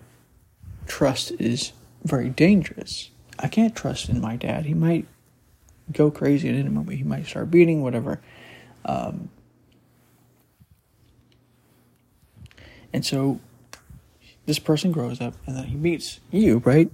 trust 0.86 1.32
is 1.38 1.72
very 2.04 2.28
dangerous. 2.28 3.10
I 3.38 3.48
can't 3.48 3.74
trust 3.74 4.08
in 4.08 4.20
my 4.20 4.36
dad. 4.36 4.66
He 4.66 4.74
might 4.74 5.06
go 5.92 6.10
crazy 6.10 6.48
at 6.48 6.54
any 6.54 6.68
moment. 6.68 6.98
He 6.98 7.04
might 7.04 7.26
start 7.26 7.50
beating, 7.50 7.82
whatever. 7.82 8.20
Um, 8.84 9.30
and 12.92 13.04
so 13.04 13.40
this 14.46 14.58
person 14.58 14.92
grows 14.92 15.20
up 15.20 15.34
and 15.46 15.56
then 15.56 15.64
he 15.64 15.76
meets 15.76 16.20
you, 16.30 16.58
right? 16.58 16.90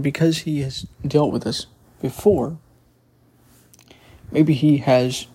Because 0.00 0.38
he 0.38 0.60
has 0.62 0.86
dealt 1.06 1.32
with 1.32 1.44
this 1.44 1.66
before, 2.00 2.58
maybe 4.30 4.54
he 4.54 4.78
has 4.78 5.26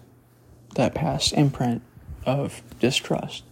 that 0.76 0.94
past 0.94 1.34
imprint 1.34 1.82
of 2.26 2.62
distrust. 2.80 3.44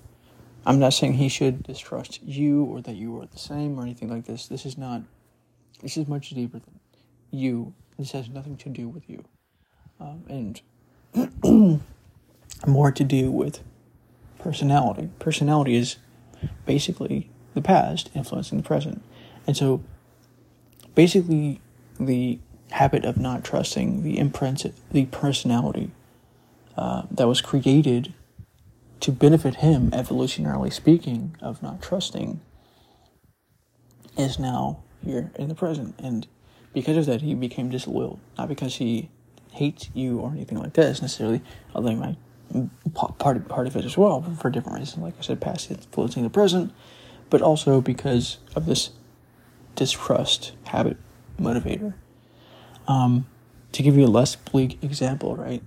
I'm 0.66 0.80
not 0.80 0.94
saying 0.94 1.14
he 1.14 1.30
should 1.30 1.64
distrust 1.64 2.22
you 2.24 2.64
or 2.66 2.82
that 2.82 2.96
you 2.96 3.20
are 3.22 3.26
the 3.26 3.40
same 3.40 3.80
or 3.80 3.84
anything 3.84 4.10
like 4.10 4.26
this. 4.26 4.48
This 4.48 4.66
is 4.66 4.78
not, 4.78 5.02
this 5.82 5.96
is 5.98 6.08
much 6.08 6.32
deeper 6.32 6.60
than 6.60 6.80
you. 7.32 7.74
This 7.98 8.12
has 8.12 8.30
nothing 8.30 8.58
to 8.58 8.70
do 8.70 8.88
with 8.88 9.10
you. 9.10 9.24
Um, 10.00 10.24
and 10.30 11.82
more 12.68 12.92
to 12.92 13.04
do 13.04 13.32
with 13.32 13.62
personality. 14.40 15.10
Personality 15.20 15.76
is 15.76 15.98
basically 16.66 17.30
the 17.56 17.62
past 17.62 18.10
influencing 18.14 18.60
the 18.60 18.64
present. 18.64 19.04
And 19.48 19.58
so 19.58 19.84
basically 20.94 21.62
the 22.00 22.40
habit 22.72 23.06
of 23.06 23.18
not 23.18 23.44
trusting, 23.44 24.04
the 24.04 24.20
imprint, 24.20 24.66
the 24.92 25.06
personality 25.06 25.92
uh, 26.78 27.04
that 27.10 27.28
was 27.28 27.42
created 27.42 28.14
to 29.00 29.12
benefit 29.12 29.56
him, 29.56 29.92
evolutionarily 29.92 30.72
speaking, 30.72 31.36
of 31.42 31.64
not 31.64 31.82
trusting, 31.82 32.42
is 34.18 34.40
now 34.40 34.80
here 35.04 35.32
in 35.36 35.50
the 35.50 35.56
present. 35.56 35.96
And 36.00 36.28
because 36.82 36.98
of 36.98 37.06
that, 37.08 37.22
he 37.22 37.34
became 37.34 37.70
disloyal. 37.70 38.20
Not 38.38 38.50
because 38.50 38.76
he 38.76 39.10
hates 39.52 39.90
you 39.96 40.20
or 40.20 40.32
anything 40.32 40.60
like 40.60 40.74
this 40.74 41.02
necessarily, 41.02 41.42
although 41.74 41.90
he 41.90 41.96
might 41.96 42.18
part 42.94 43.48
part 43.48 43.68
of 43.68 43.76
it 43.76 43.84
as 43.84 43.98
well 43.98 44.22
for 44.22 44.52
different 44.52 44.78
reasons. 44.78 45.04
Like 45.04 45.16
I 45.18 45.22
said, 45.22 45.42
past 45.42 45.72
influencing 45.72 46.22
the 46.22 46.30
present, 46.30 46.72
but 47.32 47.42
also 47.42 47.82
because 47.82 48.38
of 48.56 48.68
this 48.68 48.92
distrust 49.76 50.54
habit 50.66 50.98
motivator. 51.40 51.96
Um, 52.88 53.26
to 53.72 53.82
give 53.82 53.98
you 53.98 54.06
a 54.06 54.08
less 54.08 54.36
bleak 54.36 54.82
example, 54.84 55.36
right? 55.36 55.64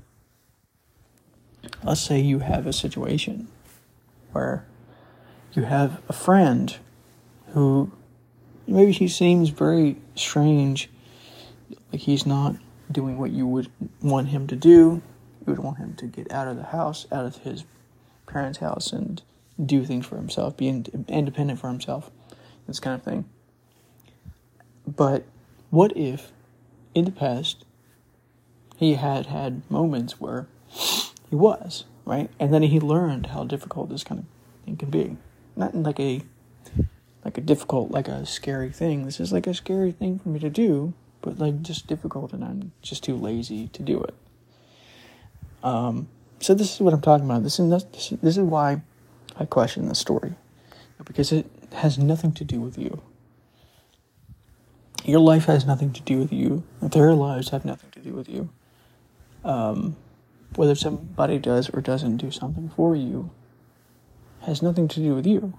Let's 1.82 2.00
say 2.00 2.20
you 2.20 2.38
have 2.38 2.66
a 2.66 2.72
situation 2.72 3.48
where 4.30 4.64
you 5.54 5.64
have 5.64 6.00
a 6.08 6.12
friend 6.12 6.76
who 7.52 7.90
maybe 8.66 8.92
he 8.92 9.08
seems 9.08 9.50
very 9.50 9.96
strange, 10.14 10.88
like 11.92 12.02
he's 12.02 12.26
not 12.26 12.56
doing 12.90 13.18
what 13.18 13.30
you 13.30 13.46
would 13.46 13.70
want 14.02 14.28
him 14.28 14.46
to 14.48 14.56
do. 14.56 15.02
You 15.40 15.46
would 15.46 15.58
want 15.58 15.78
him 15.78 15.94
to 15.96 16.06
get 16.06 16.30
out 16.32 16.48
of 16.48 16.56
the 16.56 16.64
house, 16.64 17.06
out 17.10 17.24
of 17.24 17.36
his 17.38 17.64
parents' 18.26 18.58
house, 18.58 18.92
and 18.92 19.22
do 19.64 19.84
things 19.84 20.06
for 20.06 20.16
himself, 20.16 20.56
be 20.56 20.68
independent 20.68 21.58
for 21.58 21.68
himself, 21.68 22.10
this 22.66 22.80
kind 22.80 22.94
of 22.94 23.02
thing. 23.02 23.24
But 24.86 25.24
what 25.70 25.96
if 25.96 26.32
in 26.94 27.04
the 27.04 27.10
past, 27.10 27.64
he 28.76 28.94
had 28.94 29.26
had 29.26 29.68
moments 29.70 30.20
where 30.20 30.48
he 31.28 31.36
was, 31.36 31.84
right? 32.04 32.30
And 32.38 32.52
then 32.52 32.62
he 32.62 32.80
learned 32.80 33.26
how 33.28 33.44
difficult 33.44 33.88
this 33.88 34.04
kind 34.04 34.20
of 34.20 34.64
thing 34.64 34.76
can 34.76 34.90
be. 34.90 35.16
Not 35.56 35.74
in 35.74 35.82
like 35.82 36.00
a 36.00 36.22
like 37.24 37.36
a 37.36 37.42
difficult, 37.42 37.90
like 37.90 38.08
a 38.08 38.24
scary 38.24 38.70
thing. 38.70 39.04
This 39.04 39.20
is 39.20 39.32
like 39.32 39.46
a 39.46 39.52
scary 39.52 39.92
thing 39.92 40.18
for 40.18 40.30
me 40.30 40.38
to 40.40 40.48
do, 40.48 40.94
but 41.22 41.38
like 41.38 41.62
just 41.62 41.86
difficult 41.86 42.32
and 42.32 42.44
I'm 42.44 42.72
just 42.82 43.04
too 43.04 43.16
lazy 43.16 43.68
to 43.68 43.82
do 43.82 44.02
it. 44.02 44.14
Um, 45.62 46.08
so 46.40 46.54
this 46.54 46.74
is 46.74 46.80
what 46.80 46.94
I'm 46.94 47.00
talking 47.00 47.26
about. 47.26 47.42
This 47.42 47.58
is 47.58 47.70
this, 47.70 48.08
this 48.22 48.36
is 48.36 48.42
why 48.42 48.82
I 49.38 49.44
question 49.44 49.88
the 49.88 49.94
story 49.94 50.34
because 51.04 51.32
it 51.32 51.46
has 51.72 51.98
nothing 51.98 52.32
to 52.32 52.44
do 52.44 52.60
with 52.60 52.78
you. 52.78 53.00
Your 55.04 55.20
life 55.20 55.46
has 55.46 55.66
nothing 55.66 55.92
to 55.92 56.02
do 56.02 56.18
with 56.18 56.32
you. 56.32 56.62
Their 56.82 57.14
lives 57.14 57.50
have 57.50 57.64
nothing 57.64 57.90
to 57.92 58.00
do 58.00 58.12
with 58.12 58.28
you. 58.28 58.50
Um, 59.44 59.96
whether 60.56 60.74
somebody 60.74 61.38
does 61.38 61.70
or 61.70 61.80
doesn't 61.80 62.18
do 62.18 62.30
something 62.30 62.70
for 62.70 62.94
you 62.94 63.30
has 64.42 64.62
nothing 64.62 64.88
to 64.88 65.00
do 65.00 65.14
with 65.14 65.26
you. 65.26 65.54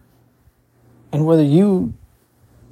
And 1.12 1.26
whether 1.26 1.44
you 1.44 1.94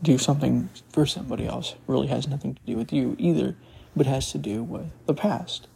do 0.02 0.18
something 0.18 0.70
for 0.92 1.06
somebody 1.06 1.46
else 1.46 1.76
really 1.88 2.08
has 2.08 2.28
nothing 2.28 2.56
to 2.56 2.62
do 2.66 2.78
with 2.78 2.94
you 2.94 3.16
either, 3.20 3.56
but 3.96 4.06
has 4.06 4.32
to 4.32 4.38
do 4.38 4.64
with 4.64 4.92
the 5.06 5.14
past, 5.14 5.68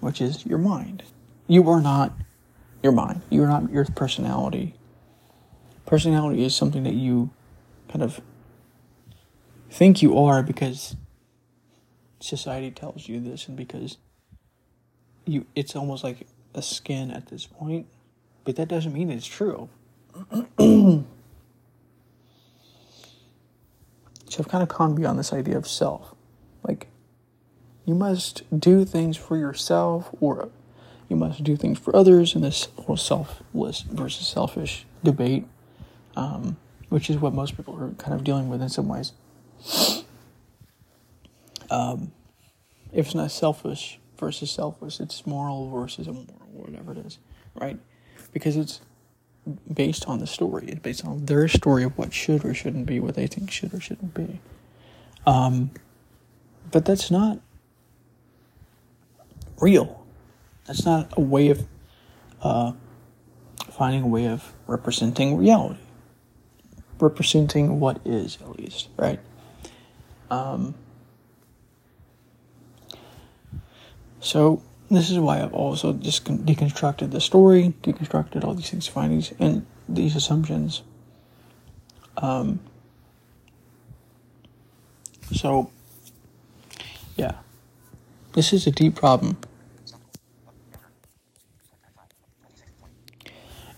which 0.00 0.20
is 0.20 0.46
your 0.46 0.58
mind. 0.58 1.02
You 1.46 1.68
are 1.68 1.80
not 1.80 2.12
your 2.82 2.92
mind. 2.92 3.22
You 3.30 3.42
are 3.42 3.48
not 3.48 3.70
your 3.70 3.84
personality. 3.86 4.74
Personality 5.86 6.44
is 6.44 6.54
something 6.54 6.84
that 6.84 6.94
you 6.94 7.30
kind 7.88 8.02
of 8.02 8.20
think 9.70 10.02
you 10.02 10.16
are 10.18 10.42
because 10.42 10.96
society 12.20 12.70
tells 12.70 13.08
you 13.08 13.20
this 13.20 13.48
and 13.48 13.56
because 13.56 13.98
you 15.26 15.44
it's 15.54 15.76
almost 15.76 16.04
like 16.04 16.26
a 16.54 16.62
skin 16.62 17.10
at 17.10 17.26
this 17.26 17.46
point 17.46 17.86
but 18.44 18.56
that 18.56 18.68
doesn't 18.68 18.92
mean 18.92 19.10
it's 19.10 19.26
true 19.26 19.68
so 20.58 21.04
i've 24.38 24.48
kind 24.48 24.62
of 24.62 24.68
gone 24.68 24.94
beyond 24.94 25.18
this 25.18 25.32
idea 25.32 25.56
of 25.56 25.66
self 25.66 26.14
like 26.62 26.88
you 27.84 27.94
must 27.94 28.42
do 28.58 28.84
things 28.84 29.16
for 29.16 29.36
yourself 29.36 30.10
or 30.20 30.48
you 31.08 31.16
must 31.16 31.44
do 31.44 31.56
things 31.56 31.78
for 31.78 31.94
others 31.94 32.34
in 32.34 32.42
this 32.42 32.68
whole 32.76 32.96
selfless 32.96 33.82
versus 33.82 34.26
selfish 34.26 34.86
debate 35.02 35.44
um, 36.16 36.56
which 36.88 37.10
is 37.10 37.16
what 37.16 37.34
most 37.34 37.56
people 37.56 37.76
are 37.76 37.90
kind 37.94 38.14
of 38.14 38.24
dealing 38.24 38.48
with 38.48 38.62
in 38.62 38.68
some 38.68 38.88
ways 38.88 39.12
um, 41.70 42.12
if 42.92 43.06
it's 43.06 43.14
not 43.14 43.30
selfish 43.30 43.98
versus 44.18 44.50
selfless, 44.50 45.00
it's 45.00 45.26
moral 45.26 45.68
versus 45.70 46.06
immoral, 46.06 46.48
whatever 46.52 46.92
it 46.92 46.98
is, 46.98 47.18
right? 47.54 47.78
Because 48.32 48.56
it's 48.56 48.80
based 49.72 50.06
on 50.06 50.18
the 50.18 50.26
story. 50.26 50.66
It's 50.68 50.80
based 50.80 51.04
on 51.04 51.26
their 51.26 51.48
story 51.48 51.84
of 51.84 51.96
what 51.98 52.12
should 52.12 52.44
or 52.44 52.54
shouldn't 52.54 52.86
be, 52.86 53.00
what 53.00 53.14
they 53.14 53.26
think 53.26 53.50
should 53.50 53.74
or 53.74 53.80
shouldn't 53.80 54.14
be. 54.14 54.40
Um, 55.26 55.70
but 56.70 56.84
that's 56.84 57.10
not 57.10 57.40
real. 59.60 60.04
That's 60.66 60.84
not 60.84 61.12
a 61.16 61.20
way 61.20 61.48
of 61.48 61.66
uh, 62.42 62.72
finding 63.70 64.02
a 64.02 64.06
way 64.06 64.26
of 64.26 64.52
representing 64.66 65.36
reality, 65.36 65.80
representing 67.00 67.80
what 67.80 68.00
is, 68.04 68.38
at 68.40 68.58
least, 68.58 68.88
right? 68.96 69.20
Um, 70.30 70.74
so 74.20 74.62
this 74.96 75.10
is 75.10 75.18
why 75.18 75.42
I've 75.42 75.52
also 75.52 75.92
just 75.92 76.24
deconstructed 76.24 77.10
the 77.10 77.20
story, 77.20 77.74
deconstructed 77.82 78.44
all 78.44 78.54
these 78.54 78.70
things, 78.70 78.86
findings, 78.86 79.32
and 79.38 79.66
these 79.88 80.16
assumptions. 80.16 80.82
Um, 82.16 82.60
so, 85.32 85.70
yeah, 87.16 87.36
this 88.34 88.52
is 88.52 88.66
a 88.66 88.70
deep 88.70 88.94
problem. 88.94 89.36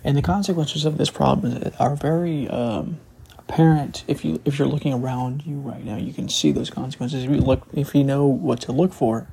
And 0.02 0.16
the 0.16 0.22
consequences 0.22 0.84
of 0.84 0.98
this 0.98 1.10
problem 1.10 1.72
are 1.80 1.96
very 1.96 2.48
um, 2.48 3.00
apparent 3.38 4.04
if 4.06 4.24
you 4.24 4.40
if 4.44 4.58
you're 4.58 4.68
looking 4.68 4.92
around 4.92 5.44
you 5.44 5.56
right 5.58 5.84
now. 5.84 5.96
You 5.96 6.12
can 6.12 6.28
see 6.28 6.52
those 6.52 6.70
consequences 6.70 7.24
if 7.24 7.30
you 7.30 7.38
look 7.38 7.66
if 7.72 7.94
you 7.94 8.04
know 8.04 8.24
what 8.24 8.60
to 8.62 8.72
look 8.72 8.92
for. 8.92 9.26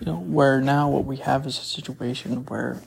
You 0.00 0.06
know, 0.06 0.16
where 0.32 0.62
now 0.62 0.88
what 0.88 1.04
we 1.04 1.18
have 1.18 1.46
is 1.46 1.58
a 1.58 1.62
situation 1.62 2.46
where 2.46 2.80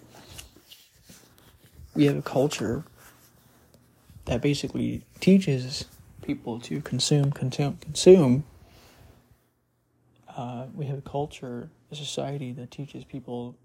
we 1.93 2.05
have 2.08 2.17
a 2.17 2.21
culture 2.23 2.84
that 4.25 4.41
basically 4.41 5.03
teaches 5.19 5.86
people 6.23 6.60
to 6.60 6.81
consume, 6.81 7.31
consume, 7.31 7.77
consume. 7.77 8.43
Uh, 10.36 10.65
we 10.73 10.88
have 10.88 10.97
a 10.97 11.01
culture, 11.01 11.69
a 11.91 11.95
society 11.95 12.51
that 12.51 12.71
teaches 12.71 13.03
people 13.03 13.55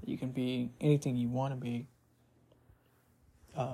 that 0.00 0.10
you 0.10 0.18
can 0.18 0.30
be 0.30 0.70
anything 0.78 1.16
you 1.16 1.28
want 1.28 1.54
to 1.54 1.58
be. 1.58 1.86
Uh, 3.56 3.72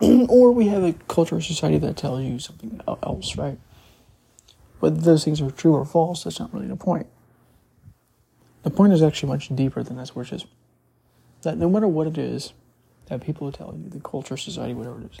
or 0.28 0.50
we 0.50 0.66
have 0.66 0.82
a 0.82 0.94
culture 1.06 1.36
or 1.36 1.40
society 1.40 1.78
that 1.78 1.96
tells 1.96 2.24
you 2.24 2.40
something 2.40 2.80
else, 3.04 3.36
right? 3.36 3.60
Whether 4.80 5.00
those 5.00 5.24
things 5.24 5.40
are 5.40 5.52
true 5.52 5.74
or 5.74 5.84
false, 5.84 6.24
that's 6.24 6.40
not 6.40 6.52
really 6.52 6.66
the 6.66 6.74
point. 6.74 7.06
The 8.62 8.70
point 8.70 8.92
is 8.92 9.02
actually 9.02 9.30
much 9.30 9.48
deeper 9.54 9.82
than 9.82 9.96
this, 9.96 10.14
which 10.14 10.32
is 10.32 10.44
that 11.42 11.56
no 11.56 11.68
matter 11.68 11.88
what 11.88 12.06
it 12.06 12.18
is 12.18 12.52
that 13.06 13.22
people 13.22 13.46
will 13.46 13.52
tell 13.52 13.74
you, 13.76 13.88
the 13.88 14.00
culture, 14.00 14.36
society, 14.36 14.74
whatever 14.74 15.00
it 15.00 15.12
is, 15.12 15.18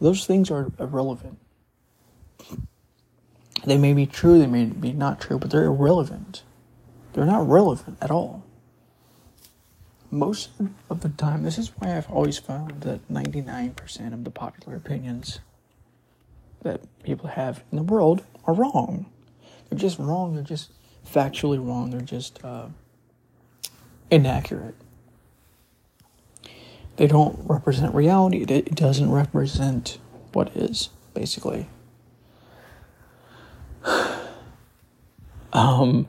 those 0.00 0.26
things 0.26 0.50
are 0.50 0.72
irrelevant. 0.78 1.38
They 3.64 3.78
may 3.78 3.94
be 3.94 4.06
true, 4.06 4.38
they 4.38 4.46
may 4.46 4.66
be 4.66 4.92
not 4.92 5.20
true, 5.20 5.38
but 5.38 5.50
they're 5.50 5.64
irrelevant. 5.64 6.42
They're 7.12 7.24
not 7.24 7.48
relevant 7.48 7.98
at 8.00 8.10
all. 8.10 8.44
Most 10.10 10.50
of 10.90 11.00
the 11.00 11.08
time, 11.08 11.42
this 11.42 11.58
is 11.58 11.72
why 11.76 11.96
I've 11.96 12.10
always 12.10 12.38
found 12.38 12.82
that 12.82 13.08
99% 13.08 14.12
of 14.12 14.24
the 14.24 14.30
popular 14.30 14.76
opinions 14.76 15.40
that 16.62 16.80
people 17.02 17.30
have 17.30 17.64
in 17.72 17.76
the 17.76 17.82
world 17.82 18.24
are 18.44 18.54
wrong. 18.54 19.06
They're 19.68 19.78
just 19.78 19.98
wrong, 19.98 20.34
they're 20.34 20.44
just 20.44 20.70
factually 21.06 21.64
wrong. 21.64 21.90
They're 21.90 22.00
just 22.00 22.42
uh, 22.44 22.68
inaccurate. 24.10 24.74
They 26.96 27.06
don't 27.06 27.38
represent 27.44 27.94
reality. 27.94 28.44
It 28.48 28.74
doesn't 28.74 29.10
represent 29.10 29.98
what 30.32 30.56
is, 30.56 30.88
basically. 31.14 31.68
um, 35.52 36.08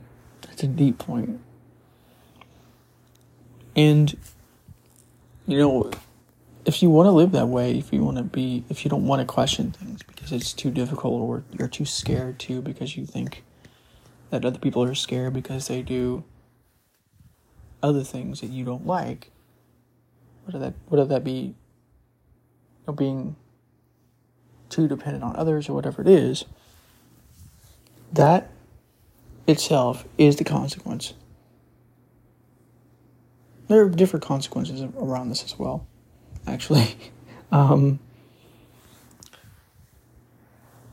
it's 0.50 0.62
a 0.62 0.66
deep 0.66 0.98
point. 0.98 1.40
And, 3.76 4.16
you 5.46 5.58
know, 5.58 5.90
if 6.64 6.82
you 6.82 6.90
want 6.90 7.06
to 7.06 7.12
live 7.12 7.32
that 7.32 7.48
way, 7.48 7.78
if 7.78 7.92
you 7.92 8.02
want 8.02 8.16
to 8.16 8.24
be, 8.24 8.64
if 8.68 8.84
you 8.84 8.90
don't 8.90 9.06
want 9.06 9.20
to 9.20 9.26
question 9.26 9.70
things 9.70 10.02
because 10.02 10.32
it's 10.32 10.52
too 10.52 10.70
difficult 10.70 11.20
or 11.20 11.44
you're 11.58 11.68
too 11.68 11.84
scared 11.84 12.38
to 12.40 12.60
because 12.60 12.96
you 12.96 13.06
think 13.06 13.44
that 14.30 14.44
other 14.44 14.58
people 14.58 14.82
are 14.82 14.94
scared 14.94 15.32
because 15.32 15.68
they 15.68 15.82
do 15.82 16.24
other 17.82 18.02
things 18.02 18.40
that 18.40 18.48
you 18.50 18.64
don't 18.64 18.86
like. 18.86 19.30
Whether 20.44 20.58
that 20.58 20.74
whether 20.86 21.04
that 21.04 21.24
be 21.24 21.32
you 21.32 21.54
know, 22.86 22.92
being 22.92 23.36
too 24.68 24.88
dependent 24.88 25.24
on 25.24 25.36
others 25.36 25.68
or 25.68 25.74
whatever 25.74 26.02
it 26.02 26.08
is, 26.08 26.44
that 28.12 28.50
itself 29.46 30.06
is 30.16 30.36
the 30.36 30.44
consequence. 30.44 31.14
There 33.68 33.82
are 33.82 33.88
different 33.88 34.24
consequences 34.24 34.80
around 34.96 35.28
this 35.28 35.44
as 35.44 35.58
well, 35.58 35.86
actually. 36.46 36.96
Um, 37.50 37.98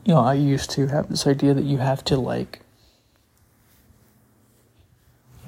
you 0.06 0.14
know, 0.14 0.20
I 0.20 0.32
used 0.32 0.70
to 0.70 0.86
have 0.86 1.10
this 1.10 1.26
idea 1.26 1.52
that 1.52 1.64
you 1.64 1.76
have 1.76 2.02
to 2.04 2.16
like 2.16 2.60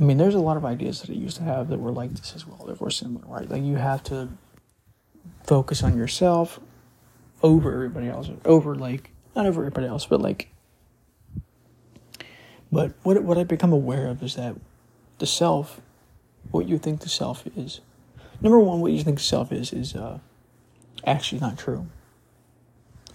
I 0.01 0.05
mean, 0.05 0.17
there's 0.17 0.35
a 0.35 0.41
lot 0.41 0.57
of 0.57 0.65
ideas 0.65 1.01
that 1.01 1.11
I 1.11 1.15
used 1.15 1.39
to 1.39 1.43
have 1.43 1.69
that 1.69 1.79
were 1.79 1.91
like 1.91 2.13
this 2.13 2.35
as 2.37 2.47
well, 2.47 2.65
that 2.67 2.81
were 2.81 2.91
similar, 2.91 3.25
right? 3.27 3.51
Like 3.51 3.63
you 3.63 3.77
have 3.77 4.03
to 4.05 4.29
focus 5.45 5.83
on 5.83 5.97
yourself 5.97 6.61
over 7.43 7.73
everybody 7.73 8.09
else, 8.09 8.31
over 8.45 8.75
like 8.75 9.11
not 9.35 9.47
over 9.47 9.63
everybody 9.63 9.87
else, 9.87 10.07
but 10.07 10.21
like. 10.21 10.51
But 12.71 12.93
what 13.03 13.23
what 13.25 13.39
I 13.39 13.45
become 13.45 13.73
aware 13.73 14.07
of 14.07 14.23
is 14.23 14.37
that 14.37 14.55
the 15.19 15.27
self, 15.27 15.81
what 16.51 16.69
you 16.69 16.79
think 16.79 17.01
the 17.01 17.09
self 17.09 17.45
is, 17.57 17.81
number 18.41 18.59
one, 18.59 18.81
what 18.81 18.93
you 18.93 19.03
think 19.03 19.19
the 19.19 19.25
self 19.25 19.51
is 19.51 19.73
is 19.73 19.97
uh, 19.97 20.19
actually 21.05 21.41
not 21.41 21.59
true. 21.59 21.87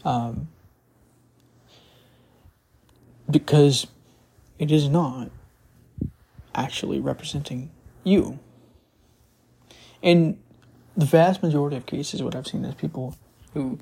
Um, 0.04 0.50
because 3.30 3.88
it 4.60 4.70
is 4.70 4.90
not 4.90 5.30
actually 6.56 7.00
representing 7.00 7.72
you. 8.04 8.40
In 10.02 10.38
the 10.96 11.06
vast 11.06 11.42
majority 11.42 11.76
of 11.78 11.86
cases, 11.86 12.22
what 12.22 12.36
I've 12.36 12.48
seen 12.48 12.66
is 12.66 12.76
people 12.76 13.16
who 13.54 13.80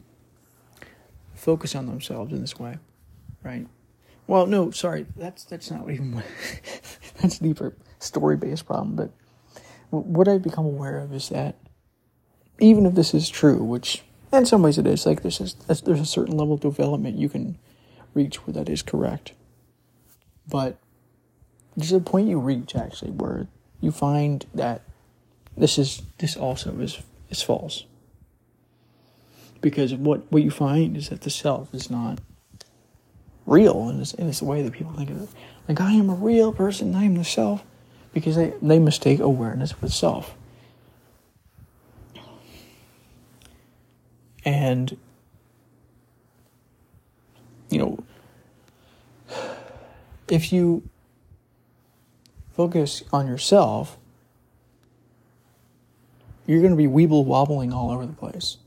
focus 1.33 1.75
on 1.75 1.87
themselves 1.87 2.31
in 2.31 2.41
this 2.41 2.59
way, 2.59 2.77
right? 3.43 3.67
Well, 4.27 4.45
no, 4.45 4.71
sorry, 4.71 5.07
that's 5.15 5.43
that's 5.43 5.71
not 5.71 5.89
even 5.89 6.23
that's 7.21 7.39
a 7.39 7.43
deeper 7.43 7.75
story 7.99 8.37
based 8.37 8.65
problem. 8.65 8.95
But 8.95 9.11
what 9.89 10.27
I've 10.27 10.43
become 10.43 10.65
aware 10.65 10.99
of 10.99 11.13
is 11.13 11.29
that 11.29 11.55
even 12.59 12.85
if 12.85 12.93
this 12.93 13.13
is 13.13 13.29
true, 13.29 13.63
which 13.63 14.03
in 14.31 14.45
some 14.45 14.61
ways 14.61 14.77
it 14.77 14.87
is, 14.87 15.05
like 15.05 15.21
there's 15.21 15.41
a, 15.41 15.73
there's 15.83 15.99
a 15.99 16.05
certain 16.05 16.37
level 16.37 16.53
of 16.53 16.61
development 16.61 17.17
you 17.17 17.27
can 17.27 17.57
reach 18.13 18.45
where 18.45 18.53
that 18.53 18.69
is 18.69 18.81
correct, 18.81 19.33
but 20.47 20.77
there's 21.75 21.91
a 21.91 21.99
point 21.99 22.27
you 22.27 22.39
reach 22.39 22.75
actually 22.75 23.11
where 23.11 23.47
you 23.79 23.91
find 23.91 24.45
that 24.53 24.81
this 25.57 25.77
is 25.77 26.01
this 26.17 26.35
also 26.35 26.71
is 26.79 26.99
is 27.29 27.41
false. 27.41 27.85
Because 29.61 29.93
what 29.93 30.31
what 30.31 30.43
you 30.43 30.51
find 30.51 30.97
is 30.97 31.09
that 31.09 31.21
the 31.21 31.29
self 31.29 31.73
is 31.73 31.89
not 31.89 32.19
real 33.45 33.89
in 33.89 33.99
this 33.99 34.13
in 34.13 34.27
this 34.27 34.41
way 34.41 34.61
that 34.61 34.73
people 34.73 34.93
think 34.93 35.09
of 35.09 35.23
it. 35.23 35.29
Like 35.67 35.81
I 35.81 35.93
am 35.93 36.09
a 36.09 36.15
real 36.15 36.51
person 36.51 36.95
I 36.95 37.05
am 37.05 37.15
the 37.15 37.23
self 37.23 37.63
because 38.13 38.35
they 38.35 38.53
they 38.61 38.79
mistake 38.79 39.19
awareness 39.19 39.81
with 39.81 39.93
self. 39.93 40.35
And, 44.43 44.97
you 47.69 47.77
know, 47.77 47.99
if 50.27 50.51
you 50.51 50.83
focus 52.61 53.01
on 53.11 53.25
yourself, 53.25 53.97
you're 56.45 56.59
going 56.61 56.77
to 56.77 56.77
be 56.77 56.85
weeble 56.85 57.25
wobbling 57.25 57.73
all 57.73 57.89
over 57.89 58.05
the 58.05 58.13
place. 58.13 58.57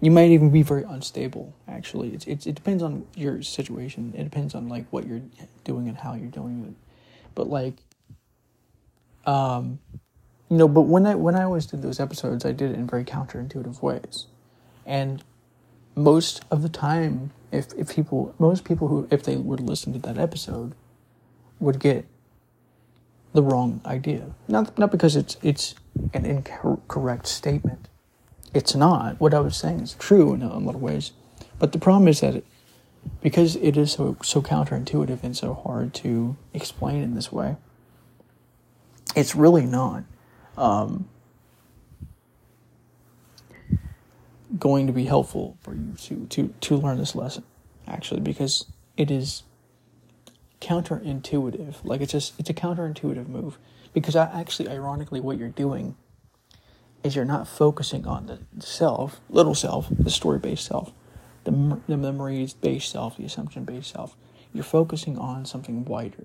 You 0.00 0.10
might 0.10 0.30
even 0.30 0.50
be 0.50 0.62
very 0.62 0.82
unstable. 0.82 1.52
Actually, 1.68 2.14
it's, 2.14 2.26
it's, 2.26 2.46
it 2.46 2.54
depends 2.54 2.82
on 2.82 3.06
your 3.14 3.42
situation. 3.42 4.14
It 4.16 4.24
depends 4.24 4.54
on 4.54 4.66
like 4.70 4.86
what 4.90 5.06
you're 5.06 5.20
doing 5.64 5.88
and 5.88 5.98
how 5.98 6.14
you're 6.14 6.30
doing 6.30 6.64
it. 6.68 6.74
But 7.34 7.50
like, 7.50 7.74
um, 9.26 9.78
you 10.48 10.56
know, 10.56 10.68
but 10.68 10.82
when 10.82 11.04
I 11.04 11.16
when 11.16 11.34
I 11.34 11.42
always 11.42 11.66
did 11.66 11.82
those 11.82 12.00
episodes, 12.00 12.46
I 12.46 12.52
did 12.52 12.70
it 12.70 12.76
in 12.76 12.86
very 12.86 13.04
counterintuitive 13.04 13.82
ways, 13.82 14.26
and 14.86 15.24
most 15.96 16.44
of 16.50 16.62
the 16.62 16.68
time, 16.68 17.32
if 17.50 17.74
if 17.76 17.94
people, 17.94 18.32
most 18.38 18.64
people 18.64 18.86
who 18.86 19.08
if 19.10 19.24
they 19.24 19.36
were 19.36 19.56
to 19.56 19.62
listen 19.62 19.92
to 19.94 19.98
that 19.98 20.18
episode, 20.18 20.74
would 21.60 21.78
get 21.78 22.06
the 23.32 23.42
wrong 23.42 23.80
idea. 23.84 24.34
Not 24.48 24.78
not 24.78 24.90
because 24.90 25.16
it's 25.16 25.36
it's 25.42 25.74
an 26.14 26.24
incorrect 26.24 27.26
statement. 27.26 27.88
It's 28.54 28.74
not. 28.74 29.20
What 29.20 29.34
I 29.34 29.40
was 29.40 29.56
saying 29.56 29.80
is 29.80 29.94
true 29.94 30.32
in 30.34 30.42
a 30.42 30.58
lot 30.58 30.74
of 30.74 30.82
ways, 30.82 31.12
but 31.58 31.72
the 31.72 31.78
problem 31.78 32.08
is 32.08 32.20
that 32.20 32.36
it, 32.36 32.46
because 33.20 33.56
it 33.56 33.76
is 33.76 33.92
so 33.92 34.16
so 34.22 34.40
counterintuitive 34.40 35.22
and 35.22 35.36
so 35.36 35.54
hard 35.54 35.94
to 35.94 36.36
explain 36.54 37.02
in 37.02 37.14
this 37.14 37.30
way, 37.30 37.56
it's 39.14 39.34
really 39.34 39.66
not 39.66 40.04
um, 40.56 41.08
going 44.58 44.86
to 44.86 44.92
be 44.92 45.04
helpful 45.04 45.56
for 45.60 45.74
you 45.74 45.94
to, 45.98 46.26
to, 46.26 46.54
to 46.60 46.76
learn 46.76 46.98
this 46.98 47.14
lesson, 47.14 47.44
actually, 47.86 48.20
because 48.20 48.66
it 48.96 49.10
is 49.10 49.42
counterintuitive. 50.60 51.76
Like 51.84 52.00
it's 52.00 52.12
just 52.12 52.34
it's 52.38 52.50
a 52.50 52.54
counterintuitive 52.54 53.28
move 53.28 53.58
because 53.92 54.16
I, 54.16 54.24
actually, 54.38 54.68
ironically, 54.68 55.20
what 55.20 55.38
you're 55.38 55.48
doing 55.48 55.96
is 57.02 57.14
you're 57.16 57.24
not 57.24 57.46
focusing 57.48 58.06
on 58.06 58.26
the 58.26 58.40
self, 58.64 59.20
little 59.30 59.54
self, 59.54 59.86
the 59.90 60.10
story-based 60.10 60.64
self, 60.64 60.92
the 61.44 61.80
the 61.86 61.96
memories-based 61.96 62.90
self, 62.90 63.16
the 63.16 63.24
assumption-based 63.24 63.90
self. 63.90 64.16
You're 64.52 64.64
focusing 64.64 65.18
on 65.18 65.44
something 65.44 65.84
wider. 65.84 66.24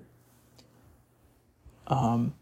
Um, 1.86 2.34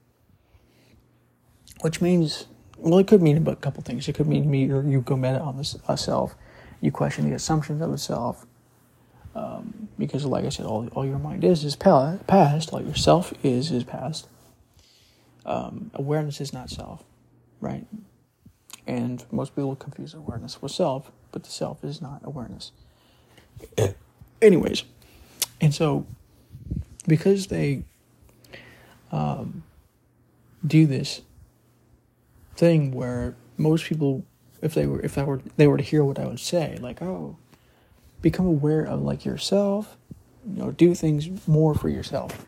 which 1.81 2.01
means 2.01 2.47
well, 2.77 2.99
it 2.99 3.07
could 3.07 3.23
mean 3.23 3.47
a 3.47 3.57
couple 3.57 3.83
things. 3.83 4.09
It 4.09 4.15
could 4.15 4.27
mean 4.27 4.51
me 4.51 4.71
or 4.71 4.83
you 4.83 5.01
go 5.01 5.17
meta 5.17 5.41
on 5.41 5.63
uh, 5.87 5.97
self, 5.97 6.35
you 6.81 6.91
question 6.91 7.29
the 7.29 7.37
assumptions 7.37 7.83
of 7.83 7.91
the 7.91 7.99
self, 7.99 8.47
um, 9.41 9.89
because 9.99 10.25
like 10.25 10.45
I 10.45 10.51
said, 10.51 10.67
all 10.67 10.89
all 10.89 11.07
your 11.07 11.19
mind 11.19 11.45
is 11.45 11.65
is 11.65 11.77
past. 11.77 12.73
All 12.73 12.83
yourself 12.83 13.33
is 13.43 13.71
is 13.71 13.85
past. 13.85 14.29
Um, 15.47 15.91
awareness 15.95 16.41
is 16.41 16.53
not 16.53 16.69
self, 16.69 17.03
right? 17.61 17.87
And 18.87 19.25
most 19.31 19.57
people 19.57 19.75
confuse 19.77 20.13
awareness 20.13 20.61
with 20.61 20.73
self, 20.73 21.11
but 21.33 21.45
the 21.45 21.51
self 21.51 21.83
is 21.83 22.03
not 22.03 22.21
awareness. 22.25 22.73
Anyways, 24.43 24.85
and 25.61 25.75
so 25.75 26.07
because 27.07 27.47
they 27.47 27.85
um, 29.11 29.63
do 30.67 30.87
this 30.87 31.23
thing 32.57 32.93
where 32.93 33.37
most 33.57 33.87
people, 33.87 34.25
if 34.61 34.75
they 34.75 34.87
were, 34.87 35.01
if 35.01 35.17
I 35.17 35.25
were, 35.25 35.41
they 35.57 35.67
were 35.67 35.79
to 35.79 35.83
hear 35.83 36.05
what 36.05 36.19
I 36.19 36.27
would 36.27 36.41
say, 36.41 36.79
like, 36.81 37.01
oh, 37.01 37.37
become 38.23 38.47
aware 38.47 38.85
of 38.85 39.03
like 39.03 39.25
yourself, 39.25 39.97
you 40.47 40.63
know, 40.63 40.71
do 40.71 40.95
things 40.95 41.47
more 41.47 41.75
for 41.75 41.89
yourself. 41.89 42.47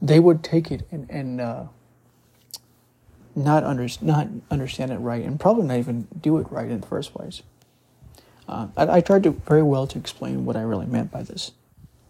They 0.00 0.20
would 0.20 0.42
take 0.42 0.70
it 0.70 0.86
and 0.90 1.08
and 1.10 1.40
uh, 1.40 1.64
not 3.34 3.64
under 3.64 3.88
not 4.00 4.28
understand 4.50 4.90
it 4.92 4.98
right, 4.98 5.24
and 5.24 5.38
probably 5.38 5.66
not 5.66 5.78
even 5.78 6.08
do 6.20 6.38
it 6.38 6.50
right 6.50 6.70
in 6.70 6.80
the 6.80 6.86
first 6.86 7.12
place. 7.12 7.42
Uh, 8.48 8.68
I, 8.76 8.96
I 8.96 9.00
tried 9.00 9.22
to 9.24 9.30
very 9.30 9.62
well 9.62 9.86
to 9.88 9.98
explain 9.98 10.44
what 10.44 10.56
I 10.56 10.62
really 10.62 10.86
meant 10.86 11.10
by 11.10 11.22
this, 11.22 11.52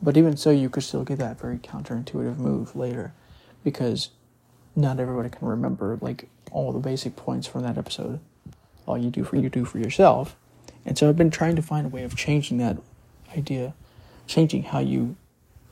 but 0.02 0.16
even 0.16 0.37
so, 0.37 0.50
you 0.50 0.68
could 0.68 0.82
still 0.82 1.04
get 1.04 1.18
that 1.18 1.40
very 1.40 1.59
counterintuitive 1.59 2.37
move 2.37 2.76
later, 2.76 3.12
because 3.64 4.11
not 4.74 5.00
everybody 5.00 5.30
can 5.30 5.48
remember 5.48 5.98
like 6.00 6.28
all 6.52 6.72
the 6.72 6.78
basic 6.78 7.16
points 7.16 7.46
from 7.46 7.62
that 7.62 7.78
episode. 7.78 8.20
All 8.85 8.98
you 8.98 9.11
do 9.11 9.24
for 9.24 9.37
you 9.37 9.48
do 9.48 9.64
for 9.64 9.78
yourself. 9.78 10.37
And 10.87 10.96
so 10.96 11.09
I've 11.09 11.16
been 11.16 11.31
trying 11.31 11.57
to 11.57 11.62
find 11.62 11.85
a 11.85 11.88
way 11.88 12.05
of 12.05 12.16
changing 12.16 12.59
that 12.59 12.79
idea, 13.37 13.75
changing 14.29 14.62
how 14.62 14.79
you 14.79 15.16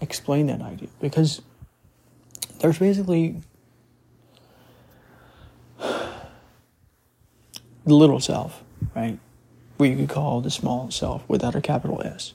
explain 0.01 0.49
that 0.49 0.61
idea. 0.61 0.89
Because 1.01 1.41
there's 2.59 2.79
basically 2.79 3.37
the 5.79 6.19
little 7.87 8.19
self, 8.19 8.65
right? 8.95 9.21
What 9.77 9.89
you 9.89 9.97
could 9.97 10.09
call 10.09 10.41
the 10.41 10.51
small 10.51 10.91
self 10.91 11.23
without 11.29 11.55
a 11.55 11.61
capital 11.61 12.03
S. 12.03 12.35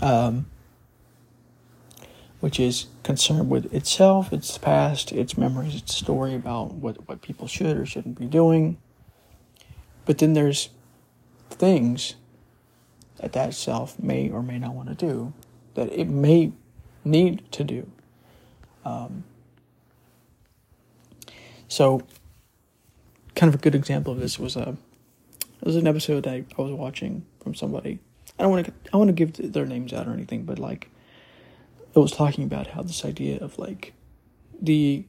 Um, 0.00 0.46
which 2.40 2.58
is 2.58 2.86
concerned 3.02 3.50
with 3.50 3.72
itself, 3.74 4.32
its 4.32 4.56
past, 4.56 5.12
its 5.12 5.36
memories, 5.36 5.74
its 5.74 5.94
story 5.94 6.34
about 6.34 6.72
what, 6.72 7.06
what 7.06 7.20
people 7.20 7.46
should 7.46 7.76
or 7.76 7.84
shouldn't 7.84 8.18
be 8.18 8.24
doing. 8.24 8.78
But 10.06 10.16
then 10.18 10.32
there's 10.32 10.70
things 11.60 12.14
that 13.18 13.34
that 13.34 13.52
self 13.54 13.98
may 13.98 14.30
or 14.30 14.42
may 14.42 14.58
not 14.58 14.74
want 14.74 14.88
to 14.88 14.94
do, 14.94 15.32
that 15.74 15.92
it 15.92 16.08
may 16.08 16.52
need 17.04 17.42
to 17.52 17.62
do. 17.62 17.90
Um, 18.84 19.24
so, 21.68 22.02
kind 23.34 23.52
of 23.52 23.60
a 23.60 23.62
good 23.62 23.74
example 23.74 24.12
of 24.12 24.18
this 24.18 24.38
was 24.38 24.56
a 24.56 24.76
it 25.60 25.66
was 25.66 25.76
an 25.76 25.86
episode 25.86 26.26
I, 26.26 26.44
I 26.58 26.62
was 26.62 26.72
watching 26.72 27.26
from 27.42 27.54
somebody. 27.54 27.98
I 28.38 28.42
don't 28.42 28.52
want 28.52 28.66
to 28.66 28.72
I 28.92 28.96
want 28.96 29.08
to 29.08 29.12
give 29.12 29.52
their 29.52 29.66
names 29.66 29.92
out 29.92 30.08
or 30.08 30.12
anything, 30.12 30.44
but 30.44 30.58
like 30.58 30.90
it 31.94 31.98
was 31.98 32.12
talking 32.12 32.44
about 32.44 32.68
how 32.68 32.82
this 32.82 33.04
idea 33.04 33.38
of 33.38 33.58
like 33.58 33.92
the 34.60 35.04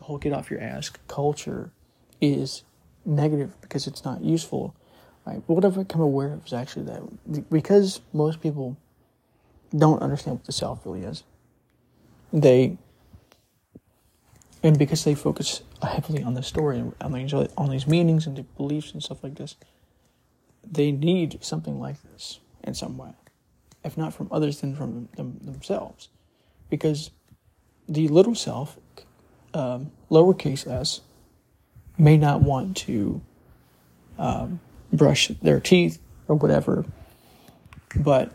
whole 0.00 0.18
get 0.18 0.34
off 0.34 0.50
your 0.50 0.60
ass 0.60 0.90
culture 1.08 1.70
is 2.20 2.64
negative 3.06 3.58
because 3.62 3.86
it's 3.86 4.04
not 4.04 4.22
useful, 4.22 4.74
right? 5.26 5.42
But 5.46 5.54
what 5.54 5.64
I've 5.64 5.74
become 5.74 6.00
aware 6.00 6.32
of 6.32 6.46
is 6.46 6.52
actually 6.52 6.86
that 6.86 7.50
because 7.50 8.00
most 8.12 8.40
people 8.40 8.76
don't 9.76 10.02
understand 10.02 10.38
what 10.38 10.44
the 10.44 10.52
self 10.52 10.80
really 10.84 11.02
is, 11.02 11.24
they 12.32 12.78
and 14.62 14.78
because 14.78 15.04
they 15.04 15.14
focus 15.14 15.62
heavily 15.82 16.22
on 16.22 16.34
the 16.34 16.42
story 16.42 16.78
and 16.78 16.94
on 17.00 17.12
these 17.12 17.32
on 17.32 17.70
these 17.70 17.86
meanings 17.86 18.26
and 18.26 18.36
the 18.36 18.42
beliefs 18.42 18.92
and 18.92 19.02
stuff 19.02 19.22
like 19.22 19.34
this, 19.34 19.56
they 20.64 20.90
need 20.92 21.42
something 21.44 21.78
like 21.78 21.96
this 22.02 22.40
in 22.62 22.74
some 22.74 22.96
way 22.96 23.10
if 23.84 23.98
not 23.98 24.14
from 24.14 24.28
others, 24.32 24.60
then 24.60 24.74
from 24.74 25.08
them, 25.16 25.38
themselves. 25.42 26.08
Because 26.70 27.10
the 27.88 28.08
little 28.08 28.34
self, 28.34 28.78
um, 29.52 29.92
lowercase 30.10 30.66
s, 30.66 31.02
may 31.98 32.16
not 32.16 32.40
want 32.40 32.76
to 32.78 33.20
um, 34.18 34.58
brush 34.96 35.28
their 35.42 35.60
teeth 35.60 36.00
or 36.28 36.36
whatever, 36.36 36.84
but 37.96 38.32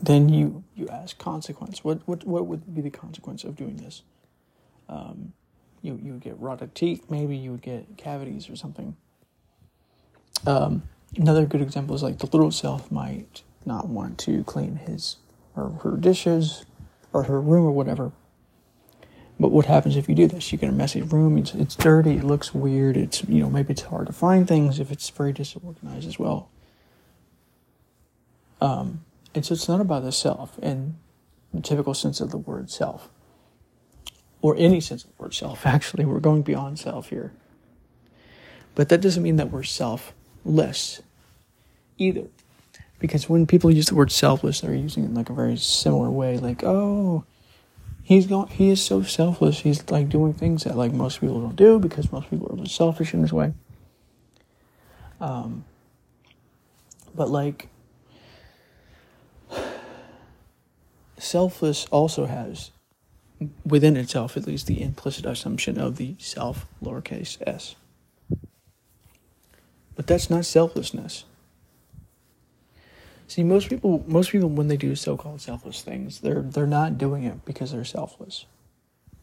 then 0.00 0.28
you 0.28 0.64
you 0.74 0.88
ask 0.88 1.18
consequence. 1.18 1.84
What 1.84 2.00
what 2.06 2.24
what 2.24 2.46
would 2.46 2.74
be 2.74 2.80
the 2.80 2.90
consequence 2.90 3.44
of 3.44 3.56
doing 3.56 3.76
this? 3.76 4.02
Um, 4.88 5.32
you 5.82 5.98
you 6.02 6.12
would 6.12 6.22
get 6.22 6.38
rotted 6.38 6.74
teeth. 6.74 7.10
Maybe 7.10 7.36
you 7.36 7.52
would 7.52 7.62
get 7.62 7.96
cavities 7.96 8.50
or 8.50 8.56
something. 8.56 8.96
Um, 10.46 10.82
Another 11.16 11.44
good 11.44 11.60
example 11.60 11.94
is 11.96 12.02
like 12.02 12.18
the 12.18 12.26
little 12.26 12.52
self 12.52 12.90
might 12.90 13.42
not 13.66 13.88
want 13.88 14.16
to 14.18 14.44
clean 14.44 14.76
his 14.76 15.16
or 15.56 15.70
her 15.82 15.96
dishes 15.96 16.64
or 17.12 17.24
her 17.24 17.40
room 17.40 17.66
or 17.66 17.72
whatever. 17.72 18.12
But 19.40 19.52
what 19.52 19.64
happens 19.64 19.96
if 19.96 20.06
you 20.06 20.14
do 20.14 20.28
this? 20.28 20.52
You 20.52 20.58
get 20.58 20.68
a 20.68 20.72
messy 20.72 21.00
room. 21.00 21.38
It's, 21.38 21.54
it's 21.54 21.74
dirty. 21.74 22.16
It 22.16 22.24
looks 22.24 22.54
weird. 22.54 22.98
It's 22.98 23.24
you 23.24 23.42
know 23.42 23.48
maybe 23.48 23.72
it's 23.72 23.82
hard 23.82 24.06
to 24.08 24.12
find 24.12 24.46
things 24.46 24.78
if 24.78 24.92
it's 24.92 25.08
very 25.08 25.32
disorganized 25.32 26.06
as 26.06 26.18
well. 26.18 26.50
Um, 28.60 29.02
and 29.34 29.44
so 29.44 29.54
it's 29.54 29.66
not 29.66 29.80
about 29.80 30.02
the 30.02 30.12
self 30.12 30.58
in 30.58 30.98
the 31.54 31.62
typical 31.62 31.94
sense 31.94 32.20
of 32.20 32.30
the 32.30 32.36
word 32.36 32.70
self, 32.70 33.08
or 34.42 34.54
any 34.58 34.78
sense 34.78 35.04
of 35.04 35.16
the 35.16 35.22
word 35.22 35.32
self. 35.32 35.64
Actually, 35.66 36.04
we're 36.04 36.20
going 36.20 36.42
beyond 36.42 36.78
self 36.78 37.08
here. 37.08 37.32
But 38.74 38.90
that 38.90 39.00
doesn't 39.00 39.22
mean 39.22 39.36
that 39.36 39.50
we're 39.50 39.62
self 39.62 40.12
less 40.44 41.00
either. 41.96 42.26
Because 42.98 43.26
when 43.26 43.46
people 43.46 43.70
use 43.70 43.86
the 43.86 43.94
word 43.94 44.12
selfless, 44.12 44.60
they're 44.60 44.74
using 44.74 45.04
it 45.04 45.06
in 45.06 45.14
like 45.14 45.30
a 45.30 45.34
very 45.34 45.56
similar 45.56 46.10
way, 46.10 46.36
like, 46.36 46.62
oh, 46.62 47.24
he's 48.10 48.26
going 48.26 48.48
he 48.48 48.70
is 48.70 48.82
so 48.82 49.02
selfless, 49.02 49.60
he's 49.60 49.88
like 49.88 50.08
doing 50.08 50.34
things 50.34 50.64
that 50.64 50.76
like 50.76 50.92
most 50.92 51.20
people 51.20 51.40
don't 51.40 51.54
do 51.54 51.78
because 51.78 52.10
most 52.10 52.28
people 52.28 52.60
are 52.60 52.66
selfish 52.66 53.14
in 53.14 53.22
this 53.22 53.32
way. 53.32 53.54
Um, 55.20 55.64
but 57.14 57.30
like, 57.30 57.68
selfless 61.18 61.86
also 61.92 62.26
has 62.26 62.72
within 63.64 63.96
itself 63.96 64.36
at 64.36 64.44
least 64.44 64.66
the 64.66 64.82
implicit 64.82 65.24
assumption 65.24 65.78
of 65.78 65.94
the 65.94 66.16
self 66.18 66.66
lowercase 66.82 67.40
s. 67.46 67.76
But 69.94 70.08
that's 70.08 70.28
not 70.28 70.46
selflessness. 70.46 71.24
See, 73.30 73.44
most 73.44 73.68
people, 73.68 74.02
most 74.08 74.32
people, 74.32 74.48
when 74.48 74.66
they 74.66 74.76
do 74.76 74.96
so-called 74.96 75.40
selfless 75.40 75.82
things, 75.82 76.18
they're 76.18 76.42
they're 76.42 76.66
not 76.66 76.98
doing 76.98 77.22
it 77.22 77.44
because 77.44 77.70
they're 77.70 77.84
selfless. 77.84 78.44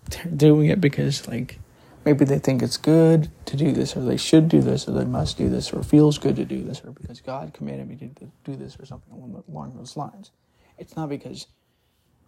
They're 0.10 0.32
doing 0.32 0.68
it 0.68 0.80
because, 0.80 1.28
like, 1.28 1.60
maybe 2.06 2.24
they 2.24 2.40
think 2.40 2.64
it's 2.64 2.78
good 2.78 3.30
to 3.48 3.58
do 3.58 3.74
this, 3.74 3.98
or 3.98 4.06
they 4.06 4.16
should 4.16 4.48
do 4.48 4.62
this, 4.62 4.88
or 4.88 4.94
they 4.94 5.04
must 5.04 5.38
do 5.38 5.50
this, 5.50 5.74
or 5.74 5.84
feels 5.84 6.20
good 6.20 6.38
to 6.38 6.46
do 6.46 6.64
this, 6.64 6.82
or 6.86 6.92
because 6.92 7.20
God 7.20 7.54
commanded 7.54 7.90
me 7.90 7.98
to 7.98 8.32
do 8.46 8.56
this, 8.56 8.80
or 8.80 8.86
something 8.86 9.12
along 9.50 9.76
those 9.76 9.98
lines. 9.98 10.32
It's 10.78 10.96
not 10.96 11.10
because 11.10 11.48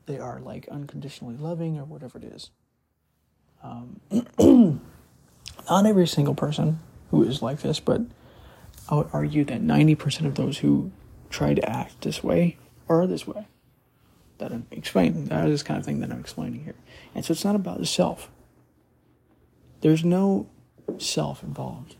they 0.06 0.20
are 0.20 0.42
like 0.42 0.68
unconditionally 0.68 1.38
loving 1.38 1.78
or 1.78 1.86
whatever 1.86 2.18
it 2.18 2.26
is. 2.26 2.50
Um, 3.64 4.02
not 5.70 5.86
every 5.86 6.08
single 6.08 6.36
person 6.36 6.82
who 7.10 7.24
is 7.24 7.42
like 7.42 7.62
this, 7.62 7.80
but 7.80 8.02
I 8.90 8.96
would 8.96 9.08
argue 9.14 9.46
that 9.46 9.62
90% 9.62 10.26
of 10.26 10.36
those 10.36 10.58
who 10.58 10.92
try 11.30 11.54
to 11.54 11.70
act 11.70 12.02
this 12.02 12.24
way 12.24 12.58
or 12.88 13.08
this 13.08 13.28
way. 13.28 13.48
That 14.40 14.52
I'm 14.52 14.66
explaining. 14.72 15.26
That 15.26 15.50
is 15.50 15.64
kind 15.64 15.80
of 15.80 15.86
thing 15.86 16.00
that 16.00 16.12
I'm 16.12 16.20
explaining 16.20 16.64
here. 16.64 16.76
And 17.14 17.26
so 17.26 17.34
it's 17.34 17.44
not 17.44 17.56
about 17.56 17.80
the 17.80 17.86
self. 17.86 18.30
There's 19.82 20.04
no 20.04 20.48
self 20.98 21.44
involved 21.44 21.96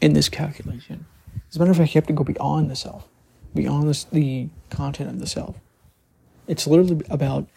in 0.00 0.12
this 0.12 0.28
calculation. 0.28 1.06
As 1.48 1.56
a 1.56 1.58
matter 1.58 1.70
of 1.70 1.76
fact, 1.76 1.94
you 1.94 2.00
have 2.00 2.06
to 2.06 2.12
go 2.12 2.24
beyond 2.24 2.70
the 2.70 2.76
self, 2.76 3.08
beyond 3.54 3.88
this, 3.88 4.04
the 4.04 4.48
content 4.70 5.10
of 5.10 5.18
the 5.18 5.26
self. 5.26 5.56
It's 6.46 6.66
literally 6.66 7.04
about 7.10 7.48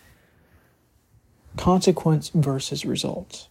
consequence 1.57 2.29
versus 2.33 2.85
results. 2.85 3.49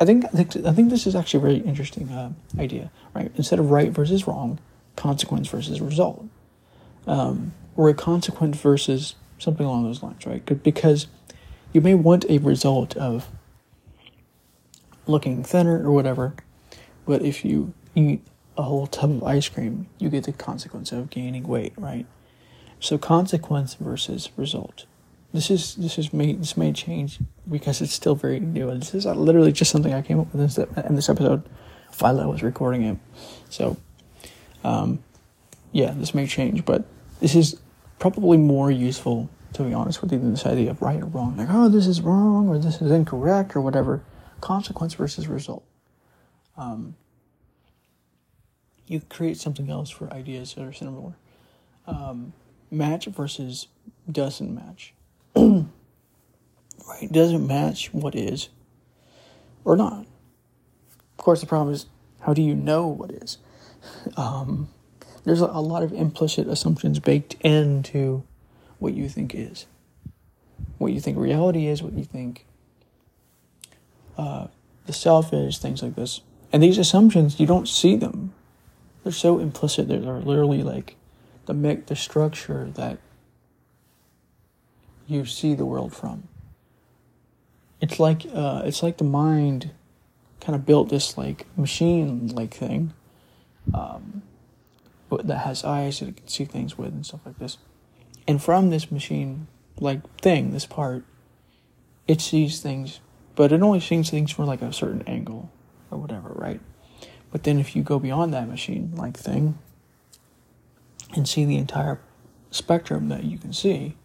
I 0.00 0.04
think 0.04 0.24
I 0.26 0.28
think 0.28 0.56
I 0.64 0.72
think 0.72 0.90
this 0.90 1.06
is 1.06 1.16
actually 1.16 1.38
a 1.38 1.42
very 1.42 1.56
interesting 1.58 2.08
uh, 2.10 2.32
idea, 2.58 2.90
right? 3.14 3.32
Instead 3.36 3.58
of 3.58 3.70
right 3.70 3.90
versus 3.90 4.26
wrong, 4.26 4.60
consequence 4.98 5.48
versus 5.48 5.80
result, 5.80 6.26
um, 7.06 7.54
or 7.76 7.88
a 7.88 7.94
consequence 7.94 8.60
versus 8.60 9.14
something 9.38 9.64
along 9.64 9.84
those 9.84 10.02
lines, 10.02 10.26
right? 10.26 10.44
Because 10.62 11.06
you 11.72 11.80
may 11.80 11.94
want 11.94 12.24
a 12.28 12.38
result 12.38 12.96
of 12.96 13.28
looking 15.06 15.42
thinner 15.42 15.82
or 15.82 15.92
whatever, 15.92 16.34
but 17.06 17.22
if 17.22 17.44
you 17.44 17.72
eat 17.94 18.20
a 18.56 18.62
whole 18.62 18.86
tub 18.86 19.10
of 19.10 19.22
ice 19.22 19.48
cream, 19.48 19.86
you 19.98 20.10
get 20.10 20.24
the 20.24 20.32
consequence 20.32 20.90
of 20.92 21.08
gaining 21.10 21.46
weight, 21.46 21.72
right? 21.78 22.06
So 22.80 22.98
consequence 22.98 23.74
versus 23.74 24.30
result. 24.36 24.86
This 25.32 25.50
is 25.50 25.74
this 25.74 25.98
is 25.98 26.12
may 26.12 26.32
this 26.32 26.56
may 26.56 26.72
change 26.72 27.18
because 27.48 27.80
it's 27.82 27.92
still 27.92 28.14
very 28.14 28.40
new, 28.40 28.70
and 28.70 28.80
this 28.80 28.94
is 28.94 29.04
literally 29.04 29.52
just 29.52 29.70
something 29.70 29.92
I 29.92 30.02
came 30.02 30.18
up 30.20 30.32
with 30.32 30.58
in 30.58 30.94
this 30.94 31.08
episode 31.08 31.42
while 31.98 32.20
I 32.20 32.26
was 32.26 32.42
recording 32.42 32.82
it. 32.82 32.98
So, 33.50 33.76
um, 34.64 35.02
yeah, 35.72 35.92
this 35.96 36.14
may 36.14 36.26
change, 36.26 36.64
but 36.64 36.84
this 37.20 37.34
is 37.34 37.58
probably 37.98 38.36
more 38.36 38.70
useful 38.70 39.28
to 39.54 39.62
be 39.62 39.72
honest 39.72 40.02
with 40.02 40.12
you 40.12 40.18
than 40.18 40.30
this 40.30 40.46
idea 40.46 40.70
of 40.70 40.82
right 40.82 41.00
or 41.00 41.06
wrong. 41.06 41.36
Like, 41.36 41.48
oh, 41.50 41.68
this 41.68 41.86
is 41.86 42.00
wrong 42.00 42.48
or 42.48 42.58
this 42.58 42.80
is 42.80 42.90
incorrect 42.90 43.56
or 43.56 43.60
whatever. 43.60 44.02
Consequence 44.40 44.94
versus 44.94 45.26
result. 45.26 45.64
Um, 46.56 46.96
you 48.86 49.00
create 49.08 49.38
something 49.38 49.70
else 49.70 49.90
for 49.90 50.12
ideas 50.12 50.54
that 50.54 50.64
are 50.64 50.72
similar. 50.72 51.14
Um, 51.86 52.32
match 52.70 53.06
versus 53.06 53.68
doesn't 54.10 54.54
match. 54.54 54.94
right? 55.36 55.66
Doesn't 57.10 57.46
match 57.46 57.92
what 57.92 58.14
is 58.14 58.48
or 59.64 59.76
not. 59.76 60.06
Of 61.18 61.24
course, 61.24 61.40
the 61.40 61.46
problem 61.46 61.74
is 61.74 61.86
how 62.20 62.34
do 62.34 62.42
you 62.42 62.54
know 62.54 62.86
what 62.86 63.10
is? 63.10 63.38
Um, 64.16 64.68
there's 65.24 65.40
a, 65.40 65.46
lot 65.46 65.82
of 65.82 65.92
implicit 65.92 66.48
assumptions 66.48 66.98
baked 66.98 67.34
into 67.40 68.24
what 68.78 68.94
you 68.94 69.08
think 69.08 69.34
is, 69.34 69.66
what 70.78 70.92
you 70.92 71.00
think 71.00 71.18
reality 71.18 71.66
is, 71.66 71.82
what 71.82 71.92
you 71.92 72.04
think 72.04 72.46
uh, 74.16 74.46
the 74.86 74.92
self 74.92 75.32
is, 75.32 75.58
things 75.58 75.82
like 75.82 75.96
this. 75.96 76.22
And 76.52 76.62
these 76.62 76.78
assumptions, 76.78 77.38
you 77.38 77.46
don't 77.46 77.68
see 77.68 77.96
them. 77.96 78.32
They're 79.02 79.12
so 79.12 79.38
implicit. 79.38 79.88
They're, 79.88 80.00
they're 80.00 80.20
literally 80.20 80.62
like 80.62 80.96
the 81.46 81.54
make 81.54 81.86
the 81.86 81.96
structure 81.96 82.70
that 82.74 82.98
you 85.06 85.24
see 85.24 85.54
the 85.54 85.64
world 85.64 85.94
from. 85.94 86.28
It's 87.80 88.00
like 88.00 88.26
uh, 88.32 88.62
it's 88.64 88.82
like 88.82 88.98
the 88.98 89.04
mind 89.04 89.70
kind 90.40 90.56
of 90.56 90.66
built 90.66 90.88
this 90.88 91.16
like 91.16 91.46
machine 91.56 92.28
like 92.28 92.54
thing, 92.54 92.92
um, 93.74 94.22
that 95.10 95.38
has 95.38 95.64
eyes 95.64 96.00
that 96.00 96.08
it 96.08 96.16
can 96.16 96.28
see 96.28 96.44
things 96.44 96.76
with 96.76 96.88
and 96.88 97.04
stuff 97.06 97.20
like 97.24 97.38
this. 97.38 97.58
And 98.26 98.42
from 98.42 98.70
this 98.70 98.90
machine 98.90 99.46
like 99.80 100.00
thing, 100.20 100.52
this 100.52 100.66
part, 100.66 101.04
it 102.06 102.20
sees 102.20 102.60
things, 102.60 103.00
but 103.36 103.52
it 103.52 103.62
only 103.62 103.80
sees 103.80 104.10
things 104.10 104.30
from 104.32 104.46
like 104.46 104.62
a 104.62 104.72
certain 104.72 105.02
angle 105.06 105.50
or 105.90 105.98
whatever, 105.98 106.30
right? 106.34 106.60
But 107.30 107.44
then 107.44 107.58
if 107.58 107.76
you 107.76 107.82
go 107.82 107.98
beyond 107.98 108.32
that 108.34 108.48
machine 108.48 108.92
like 108.94 109.16
thing, 109.16 109.58
and 111.14 111.28
see 111.28 111.44
the 111.44 111.56
entire 111.56 112.00
spectrum 112.50 113.08
that 113.08 113.24
you 113.24 113.38
can 113.38 113.52
see, 113.52 113.96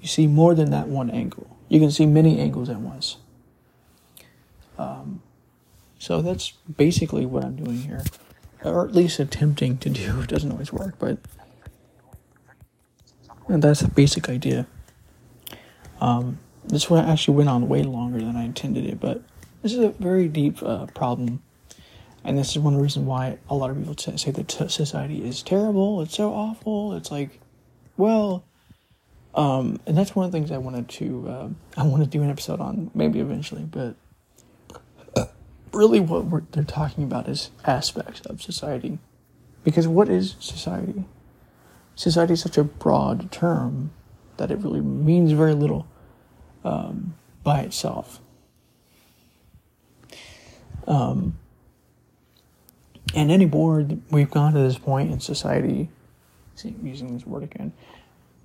you 0.00 0.08
see 0.08 0.26
more 0.26 0.54
than 0.54 0.70
that 0.70 0.88
one 0.88 1.10
angle. 1.10 1.56
You 1.68 1.80
can 1.80 1.90
see 1.90 2.06
many 2.06 2.38
angles 2.38 2.68
at 2.68 2.80
once. 2.80 3.18
Um, 4.78 5.22
so 5.98 6.22
that's 6.22 6.52
basically 6.76 7.26
what 7.26 7.44
I'm 7.44 7.56
doing 7.56 7.78
here, 7.78 8.02
or 8.64 8.86
at 8.86 8.94
least 8.94 9.18
attempting 9.18 9.78
to 9.78 9.90
do. 9.90 10.20
It 10.20 10.28
doesn't 10.28 10.50
always 10.50 10.72
work, 10.72 10.94
but 10.98 11.18
that's 13.48 13.80
the 13.80 13.88
basic 13.88 14.28
idea. 14.28 14.66
Um, 16.00 16.38
this 16.64 16.88
one 16.88 17.04
actually 17.04 17.36
went 17.36 17.48
on 17.48 17.68
way 17.68 17.82
longer 17.82 18.18
than 18.18 18.36
I 18.36 18.44
intended 18.44 18.84
it, 18.84 19.00
but 19.00 19.22
this 19.62 19.72
is 19.72 19.78
a 19.78 19.90
very 19.90 20.28
deep 20.28 20.62
uh, 20.62 20.86
problem 20.86 21.42
and 22.24 22.36
this 22.36 22.50
is 22.50 22.58
one 22.58 22.74
of 22.74 22.78
the 22.78 22.82
reasons 22.82 23.06
why 23.06 23.38
a 23.48 23.54
lot 23.54 23.70
of 23.70 23.78
people 23.78 23.96
say 23.96 24.30
that 24.30 24.50
society 24.50 25.26
is 25.26 25.42
terrible. 25.42 26.02
It's 26.02 26.14
so 26.14 26.32
awful. 26.32 26.92
It's 26.94 27.10
like, 27.10 27.40
well, 27.96 28.44
um, 29.34 29.80
and 29.86 29.96
that's 29.96 30.14
one 30.14 30.26
of 30.26 30.32
the 30.32 30.38
things 30.38 30.50
I 30.50 30.58
wanted 30.58 30.88
to 30.90 31.28
uh, 31.28 31.48
I 31.76 31.84
want 31.84 32.02
to 32.02 32.08
do 32.08 32.22
an 32.22 32.30
episode 32.30 32.60
on 32.60 32.90
maybe 32.94 33.20
eventually, 33.20 33.62
but 33.62 33.94
really 35.72 36.00
what 36.00 36.52
they're 36.52 36.64
talking 36.64 37.04
about 37.04 37.28
is 37.28 37.50
aspects 37.64 38.20
of 38.22 38.42
society, 38.42 38.98
because 39.64 39.88
what 39.88 40.08
is 40.08 40.36
society? 40.40 41.04
Society 41.94 42.34
is 42.34 42.40
such 42.40 42.58
a 42.58 42.64
broad 42.64 43.32
term 43.32 43.90
that 44.36 44.50
it 44.50 44.58
really 44.58 44.80
means 44.80 45.32
very 45.32 45.54
little 45.54 45.86
um, 46.64 47.14
by 47.42 47.60
itself. 47.60 48.20
Um, 50.86 51.38
and 53.14 53.32
anymore, 53.32 53.86
we've 54.10 54.30
gone 54.30 54.52
to 54.52 54.60
this 54.60 54.78
point 54.78 55.10
in 55.10 55.20
society, 55.20 55.90
using 56.82 57.14
this 57.14 57.26
word 57.26 57.42
again, 57.42 57.72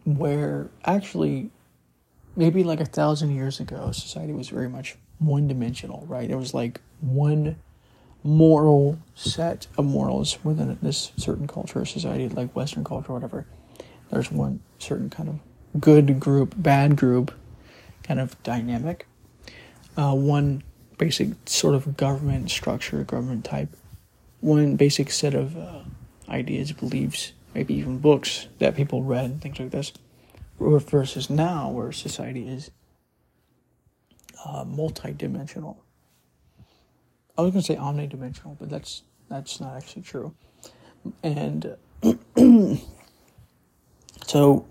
where 0.04 0.70
actually, 0.86 1.52
maybe 2.36 2.64
like 2.64 2.80
a 2.80 2.86
thousand 2.86 3.36
years 3.36 3.60
ago, 3.60 3.92
society 3.92 4.34
was 4.34 4.50
very 4.50 4.68
much 4.68 4.98
one 5.20 5.48
dimensional, 5.48 6.06
right? 6.08 6.30
It 6.30 6.36
was 6.36 6.54
like 6.54 6.82
one 7.04 7.58
moral 8.24 8.98
set 9.16 9.68
of 9.78 9.86
morals 9.86 10.38
within 10.44 10.78
this 10.82 11.12
certain 11.18 11.48
culture 11.48 11.80
or 11.80 11.86
society, 11.86 12.30
like 12.30 12.56
Western 12.56 12.84
culture 12.84 13.12
or 13.12 13.16
whatever. 13.16 13.46
There's 14.10 14.32
one 14.32 14.62
certain 14.80 15.10
kind 15.10 15.30
of 15.30 15.82
good 15.82 16.20
group, 16.20 16.54
bad 16.58 16.96
group 16.96 17.34
kind 18.04 18.20
of 18.20 18.42
dynamic. 18.44 19.08
Uh, 19.98 20.14
one 20.16 20.64
basic 20.98 21.30
sort 21.46 21.76
of 21.76 21.98
government 21.98 22.50
structure, 22.50 23.04
government 23.04 23.46
type 23.46 23.70
one 24.40 24.76
basic 24.76 25.10
set 25.10 25.34
of 25.34 25.58
uh, 25.58 25.80
ideas, 26.28 26.72
beliefs, 26.74 27.32
maybe 27.54 27.74
even 27.76 27.98
books 28.00 28.48
that 28.60 28.76
people 28.76 29.04
read 29.04 29.26
and 29.26 29.42
things 29.42 29.60
like 29.60 29.72
this, 29.72 29.94
versus 30.60 31.30
now 31.30 31.70
where 31.70 31.92
society 31.92 32.48
is 32.48 32.72
uh, 34.46 34.66
multi-dimensional. 34.66 35.83
I 37.38 37.42
was 37.42 37.52
going 37.52 37.64
to 37.64 37.74
say 37.74 37.76
omnidimensional, 37.76 38.58
but 38.60 38.70
that's 38.70 39.04
that's 39.30 39.60
not 39.60 39.76
actually 39.76 40.04
true. 40.04 40.36
And 41.24 41.76
so, 44.28 44.66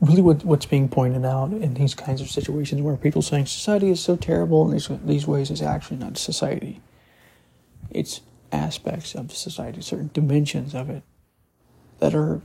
really, 0.00 0.22
what, 0.22 0.44
what's 0.44 0.66
being 0.66 0.88
pointed 0.88 1.24
out 1.24 1.52
in 1.52 1.74
these 1.74 1.94
kinds 1.94 2.20
of 2.20 2.30
situations 2.30 2.80
where 2.80 2.96
people 2.96 3.22
saying 3.22 3.46
society 3.46 3.90
is 3.90 4.00
so 4.00 4.16
terrible 4.16 4.64
in 4.64 4.72
these 4.72 4.88
these 5.04 5.26
ways 5.26 5.50
is 5.50 5.60
actually 5.60 5.98
not 5.98 6.16
society. 6.16 6.80
It's 7.90 8.22
aspects 8.52 9.14
of 9.14 9.32
society, 9.32 9.82
certain 9.82 10.10
dimensions 10.12 10.74
of 10.74 10.88
it 10.88 11.02
that 11.98 12.14
are 12.14 12.40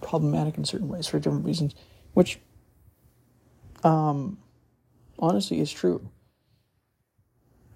problematic 0.00 0.56
in 0.56 0.64
certain 0.64 0.88
ways 0.88 1.06
for 1.08 1.18
different 1.18 1.44
reasons, 1.44 1.74
which 2.14 2.38
um, 3.82 4.38
honestly 5.18 5.60
is 5.60 5.72
true. 5.72 6.08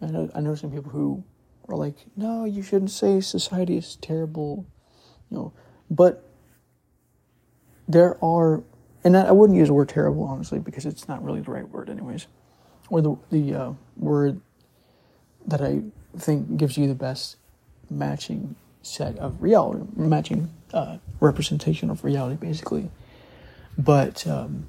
I 0.00 0.06
know, 0.06 0.30
I 0.34 0.40
know 0.40 0.54
some 0.54 0.70
people 0.70 0.90
who 0.90 1.24
are 1.68 1.76
like, 1.76 1.96
no, 2.16 2.44
you 2.44 2.62
shouldn't 2.62 2.90
say 2.90 3.20
society 3.20 3.76
is 3.76 3.96
terrible, 3.96 4.66
you 5.30 5.36
know, 5.36 5.52
but 5.90 6.28
there 7.88 8.22
are, 8.24 8.62
and 9.02 9.16
I 9.16 9.32
wouldn't 9.32 9.58
use 9.58 9.68
the 9.68 9.74
word 9.74 9.88
terrible, 9.88 10.24
honestly, 10.24 10.58
because 10.58 10.86
it's 10.86 11.08
not 11.08 11.22
really 11.22 11.40
the 11.40 11.50
right 11.50 11.68
word, 11.68 11.90
anyways, 11.90 12.26
or 12.90 13.00
the, 13.00 13.16
the 13.30 13.54
uh, 13.54 13.72
word 13.96 14.40
that 15.46 15.60
I 15.60 15.82
think 16.16 16.56
gives 16.56 16.76
you 16.76 16.86
the 16.86 16.94
best 16.94 17.36
matching 17.90 18.56
set 18.82 19.18
of 19.18 19.42
reality, 19.42 19.84
matching 19.96 20.50
uh, 20.72 20.98
representation 21.20 21.90
of 21.90 22.04
reality, 22.04 22.36
basically. 22.36 22.90
But 23.76 24.26
um, 24.26 24.66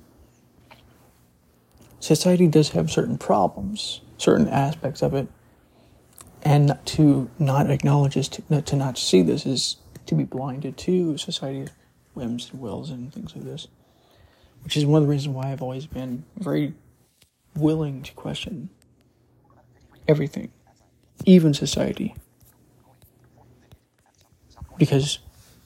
society 2.00 2.48
does 2.48 2.70
have 2.70 2.92
certain 2.92 3.18
problems, 3.18 4.02
certain 4.18 4.48
aspects 4.48 5.02
of 5.02 5.14
it, 5.14 5.28
and 6.44 6.78
to 6.86 7.30
not 7.40 7.70
acknowledge 7.70 8.16
this, 8.16 8.28
to, 8.30 8.62
to 8.62 8.76
not 8.76 8.98
see 8.98 9.22
this, 9.22 9.46
is 9.46 9.78
to 10.06 10.16
be 10.16 10.24
blinded 10.24 10.78
to 10.78 11.18
society's 11.18 11.70
whims 12.14 12.50
and 12.52 12.62
wills 12.62 12.90
and 12.90 13.14
things 13.14 13.36
like 13.36 13.46
this. 13.46 13.68
Which 14.64 14.78
is 14.78 14.86
one 14.86 15.02
of 15.02 15.08
the 15.08 15.12
reasons 15.12 15.36
why 15.36 15.52
I've 15.52 15.62
always 15.62 15.86
been 15.86 16.26
very 16.38 16.74
willing 17.56 18.02
to 18.04 18.14
question 18.14 18.70
everything, 20.08 20.52
even 21.26 21.54
society. 21.54 22.16
Because 24.78 25.20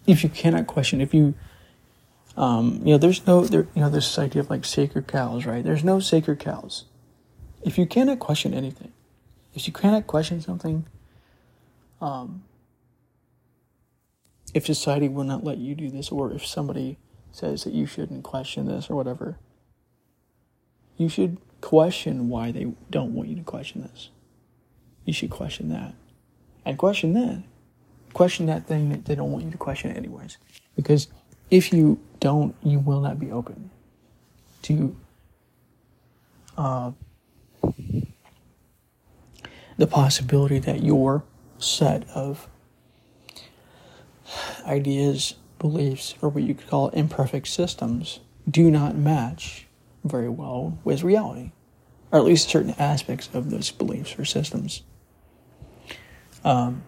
if 0.05 0.23
you 0.23 0.29
cannot 0.29 0.67
question, 0.67 1.01
if 1.01 1.13
you, 1.13 1.33
um, 2.37 2.81
you 2.83 2.93
know, 2.93 2.97
there's 2.97 3.25
no, 3.25 3.45
there, 3.45 3.67
you 3.73 3.81
know, 3.81 3.89
this 3.89 4.17
idea 4.19 4.41
of 4.41 4.49
like 4.49 4.65
sacred 4.65 5.07
cows, 5.07 5.45
right? 5.45 5.63
There's 5.63 5.83
no 5.83 5.99
sacred 5.99 6.39
cows. 6.39 6.85
If 7.63 7.77
you 7.77 7.85
cannot 7.85 8.19
question 8.19 8.53
anything, 8.53 8.93
if 9.53 9.67
you 9.67 9.73
cannot 9.73 10.07
question 10.07 10.41
something, 10.41 10.85
um, 12.01 12.43
if 14.53 14.65
society 14.65 15.07
will 15.07 15.23
not 15.23 15.43
let 15.43 15.57
you 15.57 15.75
do 15.75 15.89
this, 15.89 16.09
or 16.09 16.31
if 16.31 16.45
somebody 16.45 16.97
says 17.31 17.63
that 17.63 17.73
you 17.73 17.85
shouldn't 17.85 18.23
question 18.23 18.67
this 18.67 18.89
or 18.89 18.95
whatever, 18.95 19.37
you 20.97 21.09
should 21.09 21.37
question 21.61 22.29
why 22.29 22.51
they 22.51 22.71
don't 22.89 23.13
want 23.13 23.29
you 23.29 23.35
to 23.35 23.43
question 23.43 23.81
this. 23.81 24.09
You 25.05 25.13
should 25.13 25.29
question 25.29 25.69
that. 25.69 25.93
And 26.65 26.77
question 26.77 27.13
that. 27.13 27.43
Question 28.13 28.47
that 28.47 28.65
thing 28.65 28.89
that 28.89 29.05
they 29.05 29.15
don't 29.15 29.31
want 29.31 29.45
you 29.45 29.51
to 29.51 29.57
question 29.57 29.91
anyways. 29.95 30.37
Because 30.75 31.07
if 31.51 31.73
you 31.73 31.99
don't, 32.19 32.55
you 32.63 32.79
will 32.79 33.01
not 33.01 33.19
be 33.19 33.31
open 33.31 33.69
to 34.63 34.95
uh, 36.57 36.91
the 39.79 39.87
possibility 39.87 40.59
that 40.59 40.83
your 40.83 41.23
set 41.57 42.07
of 42.09 42.49
ideas, 44.67 45.35
beliefs, 45.57 46.15
or 46.21 46.27
what 46.27 46.43
you 46.43 46.53
could 46.53 46.67
call 46.67 46.89
imperfect 46.89 47.47
systems 47.47 48.19
do 48.47 48.69
not 48.69 48.95
match 48.95 49.67
very 50.03 50.27
well 50.27 50.77
with 50.83 51.01
reality, 51.01 51.51
or 52.11 52.19
at 52.19 52.25
least 52.25 52.49
certain 52.49 52.75
aspects 52.77 53.29
of 53.33 53.51
those 53.51 53.71
beliefs 53.71 54.19
or 54.19 54.25
systems. 54.25 54.83
Um, 56.43 56.83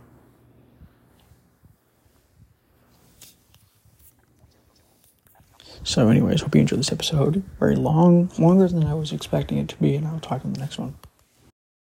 so, 5.82 6.10
anyways, 6.10 6.42
hope 6.42 6.56
you 6.56 6.62
enjoyed 6.62 6.80
this 6.80 6.92
episode. 6.92 7.42
Very 7.58 7.78
long, 7.78 8.30
longer 8.38 8.68
than 8.68 8.84
I 8.84 8.96
was 8.96 9.14
expecting 9.14 9.60
it 9.60 9.70
to 9.70 9.78
be, 9.78 9.96
and 9.96 10.06
I'll 10.06 10.20
talk 10.20 10.44
in 10.44 10.52
the 10.52 10.60
next 10.60 10.78
one. 10.78 10.96